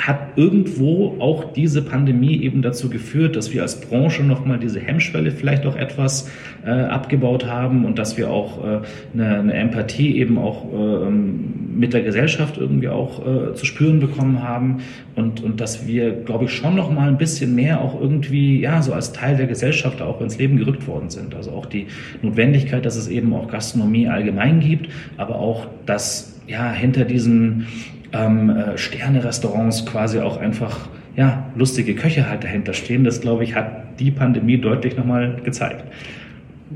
[0.00, 5.30] hat irgendwo auch diese Pandemie eben dazu geführt, dass wir als Branche nochmal diese Hemmschwelle
[5.30, 6.30] vielleicht auch etwas
[6.64, 8.80] äh, abgebaut haben und dass wir auch äh,
[9.12, 14.42] eine, eine, Empathie eben auch äh, mit der Gesellschaft irgendwie auch äh, zu spüren bekommen
[14.42, 14.78] haben
[15.16, 18.94] und, und dass wir, glaube ich, schon nochmal ein bisschen mehr auch irgendwie, ja, so
[18.94, 21.34] als Teil der Gesellschaft auch ins Leben gerückt worden sind.
[21.34, 21.88] Also auch die
[22.22, 24.88] Notwendigkeit, dass es eben auch Gastronomie allgemein gibt,
[25.18, 27.66] aber auch, dass ja hinter diesen
[28.12, 33.04] ähm, äh, Sterne-Restaurants quasi auch einfach ja, lustige Köche halt dahinter stehen.
[33.04, 35.84] Das, glaube ich, hat die Pandemie deutlich nochmal gezeigt.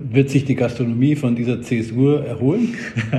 [0.07, 2.75] Wird sich die Gastronomie von dieser Zäsur erholen?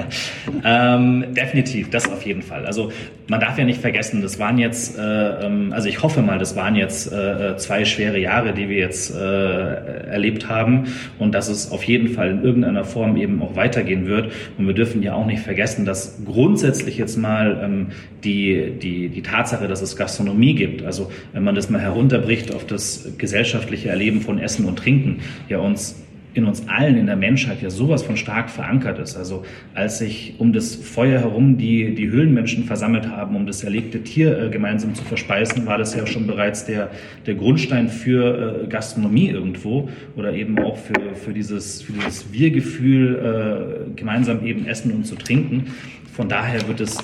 [0.64, 2.68] ähm, definitiv, das auf jeden Fall.
[2.68, 2.92] Also
[3.28, 6.56] man darf ja nicht vergessen, das waren jetzt, äh, ähm, also ich hoffe mal, das
[6.56, 10.84] waren jetzt äh, zwei schwere Jahre, die wir jetzt äh, erlebt haben
[11.18, 14.32] und dass es auf jeden Fall in irgendeiner Form eben auch weitergehen wird.
[14.60, 17.88] Und wir dürfen ja auch nicht vergessen, dass grundsätzlich jetzt mal ähm,
[18.24, 22.68] die, die, die Tatsache, dass es Gastronomie gibt, also wenn man das mal herunterbricht auf
[22.68, 26.05] das gesellschaftliche Erleben von Essen und Trinken, ja uns
[26.36, 29.16] in uns allen, in der Menschheit ja sowas von stark verankert ist.
[29.16, 34.04] Also als sich um das Feuer herum die, die Höhlenmenschen versammelt haben, um das erlegte
[34.04, 36.92] Tier äh, gemeinsam zu verspeisen, war das ja schon bereits der,
[37.26, 43.88] der Grundstein für äh, Gastronomie irgendwo oder eben auch für, für dieses, für dieses Wir-Gefühl,
[43.88, 45.68] äh, gemeinsam eben essen und zu trinken.
[46.12, 46.98] Von daher wird es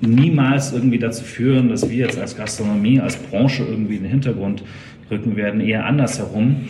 [0.00, 4.64] niemals irgendwie dazu führen, dass wir jetzt als Gastronomie, als Branche irgendwie in den Hintergrund
[5.08, 6.68] rücken werden, eher andersherum.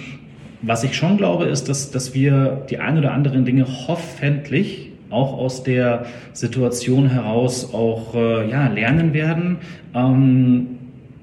[0.62, 5.34] Was ich schon glaube, ist, dass, dass wir die ein oder anderen Dinge hoffentlich auch
[5.34, 9.59] aus der Situation heraus auch äh, ja, lernen werden.
[9.94, 10.75] Ähm,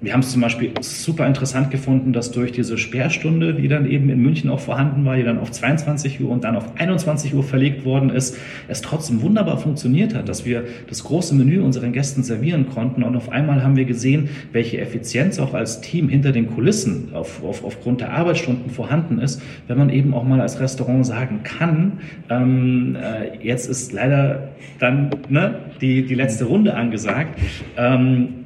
[0.03, 4.09] wir haben es zum Beispiel super interessant gefunden, dass durch diese Sperrstunde, die dann eben
[4.09, 7.41] in München auch vorhanden war, die dann auf 22 Uhr und dann auf 21 Uhr
[7.41, 8.37] verlegt worden ist,
[8.67, 13.01] es trotzdem wunderbar funktioniert hat, dass wir das große Menü unseren Gästen servieren konnten.
[13.01, 17.41] Und auf einmal haben wir gesehen, welche Effizienz auch als Team hinter den Kulissen auf,
[17.41, 21.99] auf, aufgrund der Arbeitsstunden vorhanden ist, wenn man eben auch mal als Restaurant sagen kann,
[22.29, 24.49] ähm, äh, jetzt ist leider
[24.79, 27.39] dann ne, die, die letzte Runde angesagt.
[27.77, 28.42] Ähm,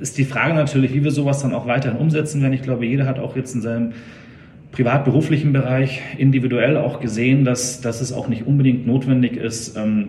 [0.00, 2.52] ist die Frage natürlich, wie wir sowas dann auch weiterhin umsetzen werden.
[2.52, 3.92] Ich glaube, jeder hat auch jetzt in seinem
[4.72, 10.08] privat-beruflichen Bereich individuell auch gesehen, dass, dass es auch nicht unbedingt notwendig ist, ähm,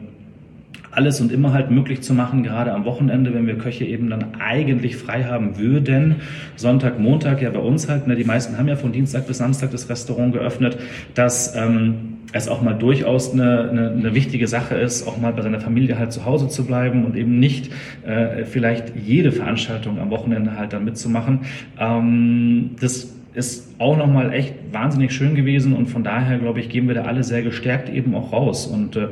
[0.95, 4.35] alles und immer halt möglich zu machen, gerade am Wochenende, wenn wir Köche eben dann
[4.39, 6.15] eigentlich frei haben würden.
[6.55, 9.71] Sonntag, Montag ja bei uns halt, ne, die meisten haben ja von Dienstag bis Samstag
[9.71, 10.77] das Restaurant geöffnet,
[11.13, 15.41] dass ähm, es auch mal durchaus eine, eine, eine, wichtige Sache ist, auch mal bei
[15.41, 17.71] seiner Familie halt zu Hause zu bleiben und eben nicht
[18.05, 21.41] äh, vielleicht jede Veranstaltung am Wochenende halt dann mitzumachen.
[21.79, 26.87] Ähm, das ist auch nochmal echt wahnsinnig schön gewesen und von daher, glaube ich, gehen
[26.87, 29.07] wir da alle sehr gestärkt eben auch raus und äh,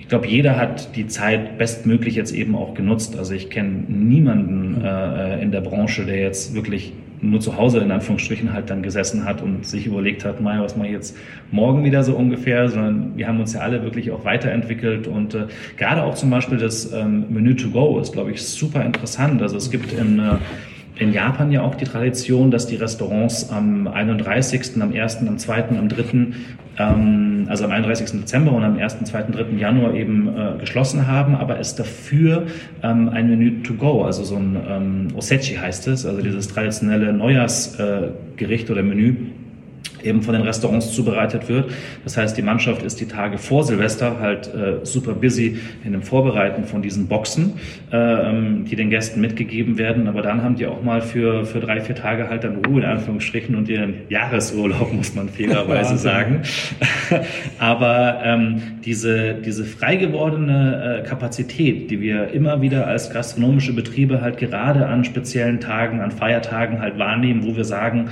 [0.00, 3.16] ich glaube, jeder hat die Zeit bestmöglich jetzt eben auch genutzt.
[3.16, 6.92] Also ich kenne niemanden äh, in der Branche, der jetzt wirklich
[7.22, 10.76] nur zu Hause in Anführungsstrichen halt dann gesessen hat und sich überlegt hat, naja, was
[10.76, 11.16] mache ich jetzt
[11.50, 15.46] morgen wieder so ungefähr, sondern wir haben uns ja alle wirklich auch weiterentwickelt und äh,
[15.76, 19.42] gerade auch zum Beispiel das ähm, Menü to go ist, glaube ich, super interessant.
[19.42, 20.36] Also es gibt in äh,
[21.00, 25.64] in Japan ja auch die Tradition, dass die Restaurants am 31., am 1., am 2.,
[25.70, 26.04] am 3.,
[26.80, 28.20] ähm, also am 31.
[28.20, 29.56] Dezember und am 1., 2., 3.
[29.58, 32.46] Januar eben äh, geschlossen haben, aber es dafür
[32.82, 37.12] ähm, ein Menü to go, also so ein ähm, Osechi heißt es, also dieses traditionelle
[37.12, 39.16] Neujahrsgericht äh, oder Menü,
[40.02, 41.70] eben von den Restaurants zubereitet wird.
[42.04, 46.02] Das heißt, die Mannschaft ist die Tage vor Silvester halt äh, super busy in dem
[46.02, 47.54] Vorbereiten von diesen Boxen,
[47.92, 50.08] äh, ähm, die den Gästen mitgegeben werden.
[50.08, 52.86] Aber dann haben die auch mal für, für drei, vier Tage halt dann Ruhe in
[52.86, 56.42] Anführungsstrichen und ihren Jahresurlaub, muss man fairerweise sagen.
[57.58, 64.20] Aber ähm, diese, diese frei gewordene äh, Kapazität, die wir immer wieder als gastronomische Betriebe
[64.20, 68.08] halt gerade an speziellen Tagen, an Feiertagen halt wahrnehmen, wo wir sagen,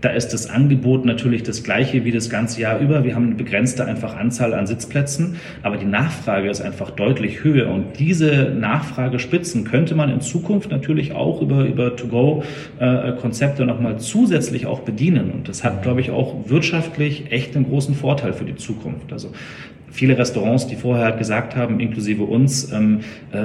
[0.00, 3.04] da ist das Angebot natürlich das gleiche wie das ganze Jahr über.
[3.04, 7.68] Wir haben eine begrenzte einfach Anzahl an Sitzplätzen, aber die Nachfrage ist einfach deutlich höher.
[7.68, 14.80] Und diese Nachfragespitzen könnte man in Zukunft natürlich auch über, über To-Go-Konzepte nochmal zusätzlich auch
[14.80, 15.30] bedienen.
[15.30, 19.12] Und das hat, glaube ich, auch wirtschaftlich echt einen großen Vorteil für die Zukunft.
[19.12, 19.32] Also
[19.98, 23.00] viele Restaurants, die vorher halt gesagt haben, inklusive uns, ähm,
[23.32, 23.36] äh,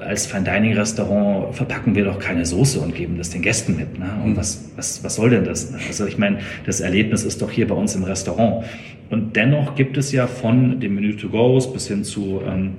[0.00, 3.98] als Fine Dining Restaurant verpacken wir doch keine Soße und geben das den Gästen mit.
[3.98, 4.06] Ne?
[4.24, 4.36] Und mhm.
[4.38, 5.70] was, was, was soll denn das?
[5.70, 5.78] Ne?
[5.86, 8.64] Also ich meine, das Erlebnis ist doch hier bei uns im Restaurant.
[9.10, 12.72] Und dennoch gibt es ja von dem Menü to go bis hin zu ähm,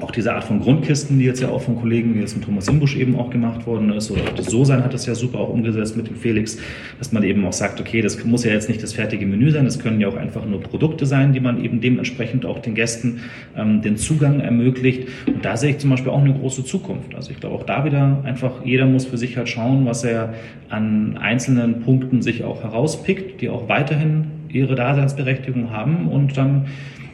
[0.00, 2.66] auch diese Art von Grundkisten, die jetzt ja auch von Kollegen wie jetzt mit Thomas
[2.66, 5.48] Simbusch eben auch gemacht worden ist, oder auch das So-Sein hat das ja super auch
[5.48, 6.58] umgesetzt mit dem Felix,
[6.98, 9.64] dass man eben auch sagt, okay, das muss ja jetzt nicht das fertige Menü sein,
[9.64, 13.20] das können ja auch einfach nur Produkte sein, die man eben dementsprechend auch den Gästen
[13.56, 15.08] ähm, den Zugang ermöglicht.
[15.26, 17.14] Und da sehe ich zum Beispiel auch eine große Zukunft.
[17.16, 20.34] Also ich glaube auch da wieder einfach, jeder muss für sich halt schauen, was er
[20.68, 26.66] an einzelnen Punkten sich auch herauspickt, die auch weiterhin ihre Daseinsberechtigung haben und dann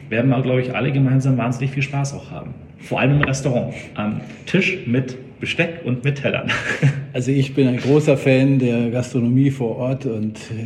[0.09, 2.53] werden wir, glaube ich, alle gemeinsam wahnsinnig viel Spaß auch haben.
[2.79, 3.73] Vor allem im Restaurant.
[3.95, 6.51] Am Tisch mit Besteck und mit Tellern.
[7.13, 10.65] Also ich bin ein großer Fan der Gastronomie vor Ort und äh,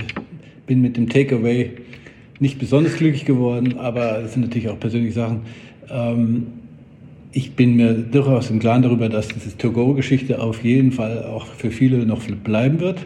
[0.65, 1.73] bin mit dem Takeaway
[2.39, 5.41] nicht besonders glücklich geworden, aber es sind natürlich auch persönliche Sachen.
[5.91, 6.47] Ähm,
[7.31, 11.69] ich bin mir durchaus im Klaren darüber, dass diese To-Go-Geschichte auf jeden Fall auch für
[11.69, 13.05] viele noch bleiben wird.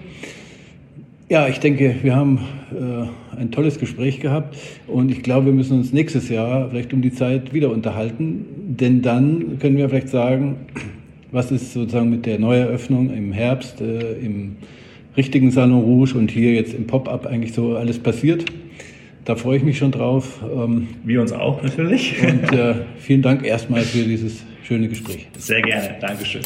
[1.29, 2.39] Ja, ich denke, wir haben
[2.71, 4.57] äh, ein tolles Gespräch gehabt
[4.87, 8.45] und ich glaube, wir müssen uns nächstes Jahr vielleicht um die Zeit wieder unterhalten,
[8.79, 10.57] denn dann können wir vielleicht sagen,
[11.31, 14.57] was ist sozusagen mit der Neueröffnung im Herbst, äh, im
[15.15, 18.45] richtigen Salon Rouge und hier jetzt im Pop-up eigentlich so alles passiert.
[19.25, 20.41] Da freue ich mich schon drauf.
[20.43, 22.15] Ähm, wir uns auch natürlich.
[22.21, 25.27] Und äh, vielen Dank erstmal für dieses schöne Gespräch.
[25.37, 25.95] Sehr gerne.
[26.01, 26.41] Dankeschön.